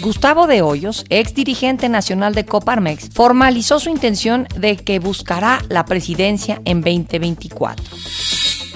Gustavo 0.00 0.46
de 0.46 0.62
Hoyos, 0.62 1.04
ex 1.08 1.34
dirigente 1.34 1.88
nacional 1.88 2.32
de 2.32 2.44
Coparmex, 2.44 3.10
formalizó 3.12 3.80
su 3.80 3.90
intención 3.90 4.46
de 4.56 4.76
que 4.76 5.00
buscará 5.00 5.60
la 5.68 5.84
presidencia 5.84 6.62
en 6.64 6.82
2024. 6.82 7.84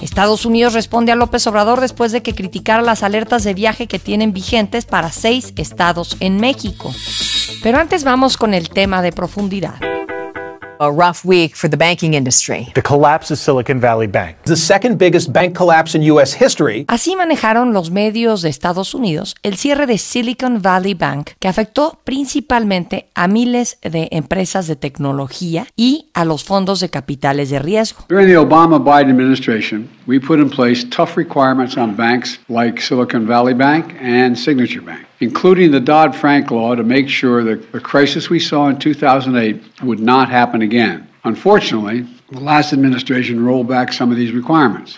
Estados 0.01 0.45
Unidos 0.45 0.73
responde 0.73 1.13
a 1.13 1.15
López 1.15 1.47
Obrador 1.47 1.79
después 1.79 2.11
de 2.11 2.21
que 2.21 2.35
criticara 2.35 2.81
las 2.81 3.03
alertas 3.03 3.45
de 3.45 3.53
viaje 3.53 3.87
que 3.87 3.99
tienen 3.99 4.33
vigentes 4.33 4.83
para 4.83 5.13
seis 5.13 5.53
estados 5.55 6.17
en 6.19 6.41
México. 6.41 6.93
Pero 7.63 7.79
antes 7.79 8.03
vamos 8.03 8.35
con 8.35 8.53
el 8.53 8.67
tema 8.67 9.01
de 9.01 9.13
profundidad. 9.13 9.75
A 10.83 10.91
rough 10.91 11.23
week 11.23 11.55
for 11.55 11.69
the 11.69 11.77
banking 11.77 12.13
industry. 12.13 12.67
The 12.75 12.81
collapse 12.81 13.31
of 13.31 13.39
Silicon 13.39 13.79
Valley 13.79 14.05
Bank. 14.05 14.35
The 14.43 14.57
second 14.57 14.97
biggest 14.97 15.31
bank 15.31 15.55
collapse 15.55 15.95
in 15.95 16.03
U.S. 16.11 16.35
history. 16.37 16.83
Así 16.89 17.15
manejaron 17.15 17.71
los 17.71 17.89
medios 17.89 18.41
de 18.41 18.49
Estados 18.49 18.93
Unidos 18.93 19.35
el 19.43 19.55
cierre 19.55 19.85
de 19.85 19.97
Silicon 19.97 20.61
Valley 20.61 20.93
Bank, 20.93 21.35
que 21.39 21.47
afectó 21.47 22.01
principalmente 22.03 23.09
a 23.15 23.29
miles 23.29 23.77
de 23.81 24.09
empresas 24.11 24.67
de 24.67 24.75
tecnología 24.75 25.67
y 25.77 26.09
a 26.13 26.25
los 26.25 26.43
fondos 26.43 26.81
de 26.81 26.89
capitales 26.89 27.49
de 27.49 27.59
riesgo. 27.59 28.03
During 28.09 28.27
the 28.27 28.37
Obama-Biden 28.37 29.09
administration, 29.11 29.87
we 30.05 30.19
put 30.19 30.39
in 30.39 30.49
place 30.49 30.83
tough 30.85 31.15
requirements 31.17 31.77
on 31.77 31.95
banks 31.95 32.37
like 32.49 32.81
Silicon 32.81 33.25
Valley 33.25 33.53
Bank 33.53 33.95
and 33.99 34.37
Signature 34.37 34.81
Bank. 34.81 35.05
including 35.19 35.71
the 35.71 35.79
Dodd 35.79 36.13
Frank 36.13 36.51
law 36.51 36.75
to 36.75 36.83
make 36.83 37.07
sure 37.07 37.43
that 37.43 37.71
the 37.71 37.79
crisis 37.79 38.29
we 38.29 38.39
saw 38.39 38.67
in 38.67 38.77
2008 38.77 39.81
would 39.83 39.99
not 39.99 40.29
happen 40.29 40.61
again. 40.61 41.07
Unfortunately, 41.23 42.05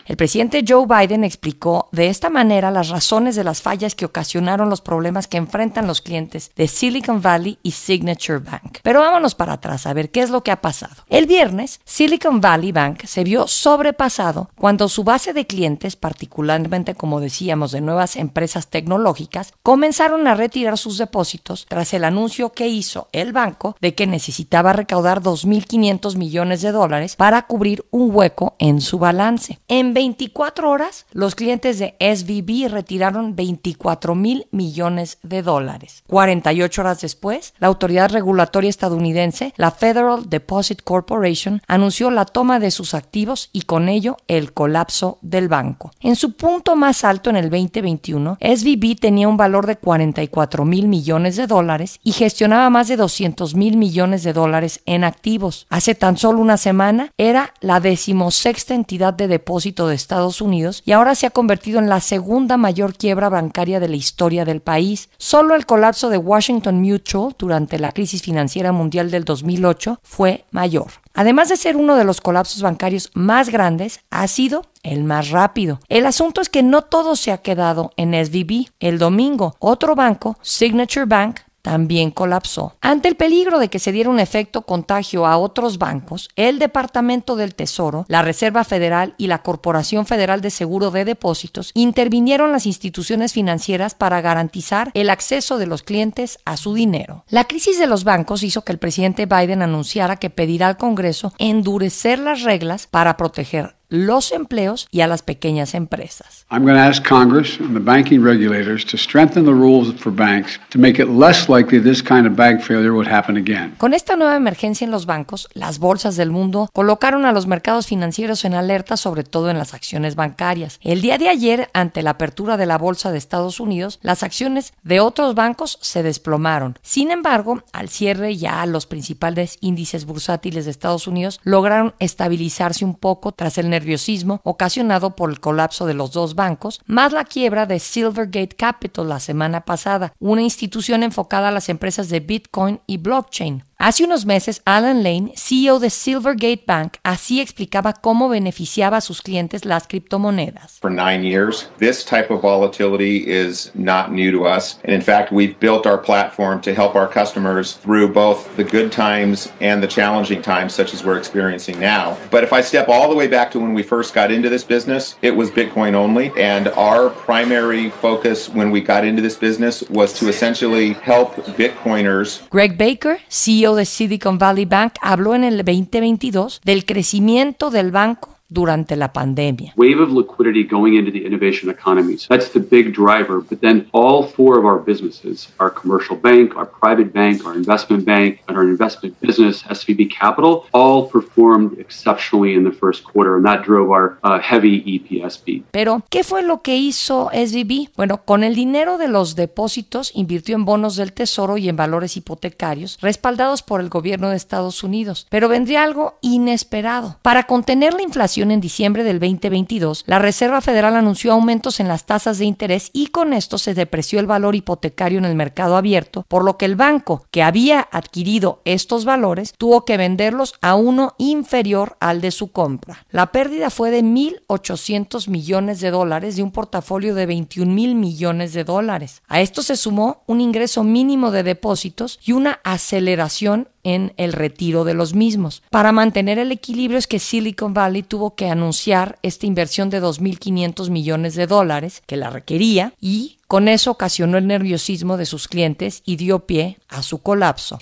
El 0.06 0.18
presidente 0.18 0.64
Joe 0.68 0.86
Biden 0.88 1.24
explicó 1.24 1.90
de 1.92 2.08
esta 2.08 2.30
manera 2.30 2.72
las 2.72 2.90
razones 2.90 3.36
de 3.36 3.44
las 3.44 3.62
fallas 3.62 3.96
que 3.96 4.06
ocasionaron 4.06 4.70
los 4.70 4.82
problemas 4.82 5.28
que 5.28 5.38
enfrentan 5.38 5.88
los 5.88 6.02
clientes 6.02 6.52
de 6.56 6.68
Silicon 6.68 7.22
Valley 7.22 7.58
y 7.64 7.72
Signature 7.72 8.40
Bank. 8.40 8.80
Pero 8.84 9.02
vámonos 9.02 9.36
para 9.36 9.54
atrás 9.54 9.86
a 9.86 9.94
ver 9.94 10.12
qué 10.12 10.22
es 10.22 10.30
lo 10.30 10.44
que 10.44 10.52
ha 10.52 10.62
pasado. 10.62 11.04
El 11.10 11.26
viernes, 11.26 11.82
Silicon 11.84 12.42
Valley 12.42 12.72
Bank 12.72 13.06
se 13.06 13.24
vio 13.24 13.48
sobrepasado 13.48 14.50
cuando 14.56 14.88
su 14.88 15.04
base 15.04 15.34
de 15.34 15.48
clientes, 15.48 15.96
particularmente 15.96 16.96
como 16.96 17.20
decíamos 17.20 17.72
de 17.72 17.82
nuevas 17.82 18.16
empresas 18.16 18.68
tecnológicas, 18.68 19.54
comenzaron 19.64 20.28
a 20.28 20.36
retirar 20.36 20.78
sus 20.78 20.98
depósitos 20.98 21.66
tras 21.68 21.94
el 21.94 22.04
anuncio 22.04 22.52
que 22.52 22.68
hizo 22.68 23.10
el 23.12 23.34
banco 23.34 23.76
de 23.82 23.94
que 23.94 24.08
necesitaba 24.08 24.74
recaudar 24.74 25.22
2.500 25.22 26.16
millones 26.16 26.62
de 26.62 26.72
dólares 26.72 27.16
para 27.16 27.25
cubrir 27.48 27.86
un 27.92 28.10
hueco 28.14 28.56
en 28.60 28.82
su 28.82 29.00
balance. 29.00 29.60
En 29.68 29.94
24 29.94 30.70
horas, 30.70 31.06
los 31.12 31.36
clientes 31.36 31.80
de 31.80 31.96
SVB 32.00 32.72
retiraron 32.72 33.36
24 33.36 34.16
mil 34.16 34.48
millones 34.52 35.18
de 35.24 35.42
dólares. 35.42 36.04
48 36.08 36.82
horas 36.82 37.02
después, 37.02 37.54
la 37.60 37.68
autoridad 37.68 38.12
regulatoria 38.12 38.70
estadounidense, 38.70 39.54
la 39.58 39.72
Federal 39.72 40.30
Deposit 40.30 40.82
Corporation, 40.84 41.62
anunció 41.68 42.12
la 42.12 42.26
toma 42.26 42.60
de 42.60 42.72
sus 42.72 42.94
activos 42.94 43.50
y 43.52 43.62
con 43.62 43.90
ello 43.90 44.18
el 44.28 44.54
colapso 44.54 45.18
del 45.22 45.48
banco. 45.48 45.92
En 46.02 46.16
su 46.16 46.34
punto 46.34 46.76
más 46.76 47.04
alto 47.04 47.30
en 47.30 47.38
el 47.38 47.50
2021, 47.50 48.38
SVB 48.40 49.00
tenía 49.00 49.28
un 49.28 49.38
valor 49.38 49.66
de 49.66 49.78
44 49.78 50.66
mil 50.66 50.88
millones 50.88 51.36
de 51.36 51.48
dólares 51.48 52.00
y 52.04 52.12
gestionaba 52.12 52.70
más 52.70 52.88
de 52.88 52.98
200 52.98 53.56
mil 53.56 53.78
millones 53.78 54.24
de 54.24 54.34
dólares 54.34 54.82
en 54.86 55.04
activos. 55.04 55.66
Hace 55.70 55.96
tan 55.96 56.18
solo 56.18 56.40
una 56.40 56.58
semana, 56.58 57.05
era 57.18 57.54
la 57.62 57.80
decimosexta 57.80 58.74
entidad 58.74 59.14
de 59.14 59.28
depósito 59.28 59.88
de 59.88 59.96
Estados 59.96 60.42
Unidos 60.42 60.82
y 60.86 60.92
ahora 60.92 61.16
se 61.16 61.28
ha 61.28 61.32
convertido 61.32 61.80
en 61.80 61.90
la 61.90 62.00
segunda 62.00 62.58
mayor 62.58 62.96
quiebra 62.96 63.30
bancaria 63.30 63.80
de 63.80 63.90
la 63.90 63.96
historia 63.96 64.46
del 64.46 64.62
país. 64.62 65.10
Solo 65.18 65.56
el 65.56 65.66
colapso 65.66 66.10
de 66.10 66.18
Washington 66.18 66.82
Mutual 66.82 67.36
durante 67.38 67.80
la 67.80 67.92
crisis 67.92 68.22
financiera 68.22 68.72
mundial 68.72 69.12
del 69.12 69.26
2008 69.26 70.00
fue 70.04 70.46
mayor. 70.52 70.88
Además 71.14 71.50
de 71.50 71.58
ser 71.58 71.78
uno 71.78 71.96
de 71.96 72.04
los 72.04 72.20
colapsos 72.20 72.62
bancarios 72.62 73.10
más 73.14 73.50
grandes, 73.50 74.02
ha 74.10 74.28
sido 74.28 74.64
el 74.84 75.04
más 75.04 75.30
rápido. 75.30 75.80
El 75.88 76.06
asunto 76.06 76.42
es 76.42 76.50
que 76.50 76.62
no 76.62 76.82
todo 76.82 77.16
se 77.16 77.32
ha 77.32 77.38
quedado 77.38 77.92
en 77.96 78.14
SVB. 78.14 78.68
El 78.80 79.00
domingo, 79.00 79.56
otro 79.60 79.96
banco, 79.96 80.38
Signature 80.42 81.06
Bank, 81.06 81.40
también 81.66 82.12
colapsó. 82.12 82.76
Ante 82.80 83.08
el 83.08 83.16
peligro 83.16 83.58
de 83.58 83.70
que 83.70 83.80
se 83.80 83.92
diera 83.92 84.12
un 84.12 84.20
efecto 84.20 84.62
contagio 84.62 85.26
a 85.26 85.40
otros 85.40 85.80
bancos, 85.80 86.30
el 86.36 86.60
Departamento 86.60 87.36
del 87.36 87.56
Tesoro, 87.56 88.06
la 88.08 88.22
Reserva 88.22 88.64
Federal 88.64 89.16
y 89.18 89.26
la 89.26 89.42
Corporación 89.42 90.06
Federal 90.06 90.42
de 90.42 90.52
Seguro 90.52 90.92
de 90.92 91.06
Depósitos 91.06 91.72
intervinieron 91.74 92.52
las 92.52 92.68
instituciones 92.68 93.34
financieras 93.34 93.96
para 93.96 94.22
garantizar 94.22 94.92
el 94.94 95.10
acceso 95.10 95.58
de 95.58 95.66
los 95.66 95.82
clientes 95.82 96.38
a 96.46 96.56
su 96.56 96.76
dinero. 96.76 97.26
La 97.30 97.46
crisis 97.46 97.80
de 97.80 97.88
los 97.88 98.04
bancos 98.04 98.44
hizo 98.44 98.64
que 98.64 98.72
el 98.72 98.78
presidente 98.78 99.26
Biden 99.26 99.64
anunciara 99.64 100.18
que 100.18 100.30
pedirá 100.30 100.68
al 100.68 100.78
Congreso 100.78 101.34
endurecer 101.40 102.20
las 102.20 102.44
reglas 102.44 102.86
para 102.86 103.18
proteger 103.18 103.75
los 103.90 104.32
empleos 104.32 104.88
y 104.92 105.02
a 105.02 105.08
las 105.08 105.22
pequeñas 105.22 105.74
empresas. 105.74 106.46
I'm 106.52 106.64
going 106.64 106.76
to 106.76 106.82
ask 106.82 107.04
Congress 107.04 107.60
and 107.60 107.76
the 107.76 107.80
banking 107.80 108.24
regulators 108.24 108.86
to 108.86 108.98
strengthen 108.98 109.46
the 109.46 109.54
rules 109.54 109.94
for 109.96 110.12
banks 110.12 110.60
to 110.70 110.80
make 110.80 111.02
it 111.02 111.10
less 111.10 111.50
likely 111.50 111.80
this 111.80 112.02
kind 112.04 112.28
of 112.28 112.36
bank 112.36 112.62
failure 112.62 112.92
would 112.92 113.08
happen 113.08 113.38
again. 113.38 113.76
Con 113.78 113.94
esta 113.94 114.16
nueva 114.16 114.36
emergencia 114.36 114.86
en 114.86 114.92
los 114.92 115.06
bancos, 115.06 115.50
las 115.54 115.80
bolsas 115.80 116.16
del 116.16 116.32
mundo 116.32 116.70
colocaron 116.74 117.26
a 117.26 117.32
los 117.32 117.48
mercados 117.48 117.88
financieros 117.88 118.46
en 118.46 118.54
alerta, 118.54 118.98
sobre 118.98 119.24
todo 119.24 119.50
en 119.50 119.58
las 119.58 119.74
acciones 119.74 120.16
bancarias. 120.16 120.80
El 120.82 121.02
día 121.02 121.18
de 121.18 121.30
ayer, 121.30 121.70
ante 121.74 122.02
la 122.02 122.12
apertura 122.12 122.58
de 122.58 122.66
la 122.66 122.78
bolsa 122.78 123.12
de 123.12 123.18
Estados 123.18 123.60
Unidos, 123.60 124.00
las 124.02 124.24
acciones 124.24 124.74
de 124.84 125.00
otros 125.00 125.36
bancos 125.36 125.78
se 125.82 126.04
desplomaron. 126.04 126.78
Sin 126.82 127.12
embargo, 127.12 127.64
al 127.74 127.90
cierre 127.90 128.36
ya 128.38 128.66
los 128.66 128.86
principales 128.86 129.58
índices 129.62 130.06
bursátiles 130.06 130.66
de 130.66 130.72
Estados 130.72 131.08
Unidos 131.08 131.40
lograron 131.44 131.94
estabilizarse 132.00 132.86
un 132.86 132.96
poco 132.96 133.32
tras 133.32 133.58
el 133.58 133.70
nerviosismo 133.76 134.40
ocasionado 134.44 135.16
por 135.16 135.30
el 135.30 135.40
colapso 135.40 135.86
de 135.86 135.94
los 135.94 136.12
dos 136.12 136.36
bancos, 136.36 136.82
más 136.86 137.12
la 137.12 137.26
quiebra 137.26 137.66
de 137.66 137.80
Silvergate 137.80 138.56
Capital 138.56 139.10
la 139.10 139.20
semana 139.20 139.62
pasada, 139.62 140.14
una 140.20 140.42
institución 140.42 141.04
enfocada 141.04 141.50
a 141.50 141.52
las 141.52 141.70
empresas 141.70 142.10
de 142.10 142.22
Bitcoin 142.22 142.80
y 142.88 142.98
blockchain. 142.98 143.64
Hace 143.78 144.06
unos 144.06 144.26
meses, 144.26 144.62
Alan 144.66 145.04
Lane, 145.04 145.34
CEO 145.36 145.80
de 145.80 145.90
Silvergate 145.90 146.64
Bank, 146.66 146.96
así 147.04 147.42
explicaba 147.42 147.92
cómo 147.92 148.30
beneficiaba 148.30 148.98
a 148.98 149.02
sus 149.02 149.22
clientes 149.22 149.66
las 149.66 149.86
criptomonedas. 149.86 150.80
For 150.80 150.90
nine 150.90 151.26
years, 151.26 151.68
this 151.78 152.06
type 152.06 152.32
of 152.32 152.42
volatility 152.42 153.26
is 153.28 153.72
not 153.76 154.14
new 154.14 154.32
to 154.32 154.46
us. 154.46 154.80
And 154.86 154.94
in 154.94 155.02
fact, 155.02 155.34
we've 155.34 155.60
built 155.60 155.86
our 155.86 155.98
platform 155.98 156.62
to 156.62 156.74
help 156.74 156.96
our 156.96 157.08
customers 157.08 157.74
through 157.74 158.14
both 158.14 158.56
the 158.56 158.64
good 158.64 158.94
times 158.94 159.52
and 159.60 159.84
the 159.84 159.88
challenging 159.88 160.42
times, 160.42 160.74
such 160.74 160.94
as 160.94 161.04
we're 161.04 161.18
experiencing 161.18 161.78
now. 161.78 162.18
But 162.32 162.46
if 162.46 162.54
I 162.54 162.62
step 162.62 162.88
all 162.88 163.10
the 163.10 163.16
way 163.16 163.28
back 163.28 163.52
to 163.52 163.60
when 163.60 163.74
we 163.74 163.84
first 163.84 164.14
got 164.14 164.32
into 164.32 164.48
this 164.48 164.64
business, 164.64 165.16
it 165.22 165.36
was 165.36 165.52
Bitcoin 165.52 165.96
only. 165.96 166.32
And 166.38 166.70
our 166.70 167.10
primary 167.10 167.90
focus 167.90 168.48
when 168.48 168.72
we 168.72 168.80
got 168.80 169.04
into 169.04 169.22
this 169.22 169.36
business 169.36 169.84
was 169.90 170.14
to 170.14 170.30
essentially 170.30 170.94
help 170.94 171.36
Bitcoiners. 171.58 172.50
Greg 172.50 172.78
Baker, 172.78 173.20
CEO 173.30 173.66
de 173.76 173.86
Silicon 173.86 174.38
Valley 174.38 174.66
Bank 174.66 174.94
habló 175.02 175.36
en 175.36 175.44
el 175.44 175.58
2022 175.58 176.62
del 176.64 176.86
crecimiento 176.86 177.70
del 177.70 177.92
banco 177.92 178.35
durante 178.50 178.96
la 178.96 179.12
pandemia. 179.12 179.74
Wave 179.76 180.02
of 180.02 180.12
liquidity 180.12 180.64
going 180.64 180.96
into 180.96 181.12
the 181.12 181.26
innovation 181.26 181.70
economies. 181.70 182.28
That's 182.30 182.50
the 182.50 182.60
big 182.60 182.94
driver. 182.94 183.42
But 183.42 183.62
then 183.62 183.88
all 183.92 184.24
four 184.24 184.58
of 184.60 184.66
our 184.66 184.78
businesses, 184.78 185.50
our 185.60 185.70
commercial 185.70 186.16
bank, 186.16 186.56
our 186.56 186.68
private 186.68 187.12
bank, 187.12 187.46
our 187.46 187.56
investment 187.56 188.06
bank, 188.06 188.42
and 188.48 188.58
our 188.58 188.64
investment 188.64 189.20
business, 189.20 189.64
SVB 189.64 190.12
Capital, 190.12 190.66
all 190.74 191.10
performed 191.10 191.80
exceptionally 191.80 192.54
in 192.54 192.64
the 192.64 192.72
first 192.72 193.04
quarter. 193.04 193.36
And 193.36 193.46
that 193.46 193.64
drove 193.64 193.90
our 193.90 194.18
uh, 194.24 194.40
heavy 194.40 194.84
EPS 194.86 195.44
beat. 195.44 195.66
Pero, 195.72 196.04
¿qué 196.10 196.24
fue 196.24 196.44
lo 196.44 196.62
que 196.62 196.78
hizo 196.78 197.30
SVB? 197.34 197.96
Bueno, 197.96 198.24
con 198.26 198.44
el 198.44 198.56
dinero 198.56 198.98
de 198.98 199.08
los 199.08 199.36
depósitos 199.36 200.12
invirtió 200.14 200.56
en 200.56 200.66
bonos 200.66 200.96
del 200.96 201.14
Tesoro 201.14 201.58
y 201.58 201.68
en 201.70 201.76
valores 201.76 202.16
hipotecarios 202.18 203.00
respaldados 203.02 203.64
por 203.64 203.82
el 203.82 203.90
gobierno 203.90 204.30
de 204.30 204.36
Estados 204.36 204.84
Unidos. 204.84 205.26
Pero 205.30 205.50
vendría 205.50 205.84
algo 205.84 206.18
inesperado. 206.22 207.18
Para 207.22 207.44
contener 207.44 207.94
la 207.94 208.04
inflación 208.04 208.35
en 208.44 208.60
diciembre 208.60 209.04
del 209.04 209.20
2022, 209.20 210.04
la 210.08 210.20
Reserva 210.20 210.62
Federal 210.62 210.96
anunció 210.96 211.32
aumentos 211.32 211.80
en 211.80 211.88
las 211.88 212.06
tasas 212.06 212.38
de 212.38 212.46
interés 212.46 212.90
y 212.94 213.08
con 213.08 213.34
esto 213.34 213.58
se 213.58 213.74
depreció 213.74 214.20
el 214.20 214.28
valor 214.28 214.56
hipotecario 214.56 215.18
en 215.18 215.26
el 215.26 215.36
mercado 215.36 215.78
abierto, 215.78 216.26
por 216.28 216.44
lo 216.44 216.58
que 216.58 216.66
el 216.66 216.76
banco 216.76 217.26
que 217.32 217.44
había 217.44 217.88
adquirido 217.92 218.62
estos 218.66 219.06
valores 219.06 219.54
tuvo 219.58 219.86
que 219.86 219.98
venderlos 219.98 220.54
a 220.62 220.76
uno 220.76 221.16
inferior 221.18 221.98
al 222.00 222.22
de 222.22 222.32
su 222.32 222.52
compra. 222.52 223.06
La 223.10 223.32
pérdida 223.32 223.70
fue 223.70 223.92
de 223.92 224.04
1.800 224.04 225.28
millones 225.30 225.80
de 225.80 225.92
dólares 225.92 226.36
de 226.36 226.44
un 226.44 226.52
portafolio 226.52 227.16
de 227.16 227.26
21 227.26 227.72
mil 227.72 227.96
millones 227.96 228.54
de 228.54 228.64
dólares. 228.64 229.22
A 229.28 229.42
esto 229.42 229.62
se 229.62 229.76
sumó 229.76 230.24
un 230.28 230.42
ingreso 230.42 230.84
mínimo 230.84 231.32
de 231.32 231.44
depósitos 231.44 232.20
y 232.26 232.34
una 232.34 232.60
aceleración 232.64 233.70
en 233.86 234.14
el 234.18 234.34
retiro 234.34 234.84
de 234.84 234.94
los 234.94 235.14
mismos. 235.14 235.64
Para 235.70 235.94
mantener 235.94 236.40
el 236.40 236.52
equilibrio 236.52 236.98
es 236.98 237.08
que 237.08 237.20
Silicon 237.20 237.74
Valley 237.74 238.04
tuvo 238.04 238.36
que 238.36 238.50
anunciar 238.50 239.18
esta 239.22 239.46
inversión 239.46 239.90
de 239.90 240.02
2.500 240.02 240.90
millones 240.90 241.36
de 241.36 241.48
dólares 241.48 242.04
que 242.06 242.18
la 242.18 242.30
requería 242.30 242.94
y 243.00 243.38
con 243.48 243.68
eso 243.70 243.92
ocasionó 243.92 244.38
el 244.38 244.48
nerviosismo 244.48 245.16
de 245.16 245.26
sus 245.26 245.48
clientes 245.48 246.02
y 246.04 246.18
dio 246.18 246.46
pie 246.46 246.80
a 246.90 247.04
su 247.04 247.20
colapso. 247.20 247.78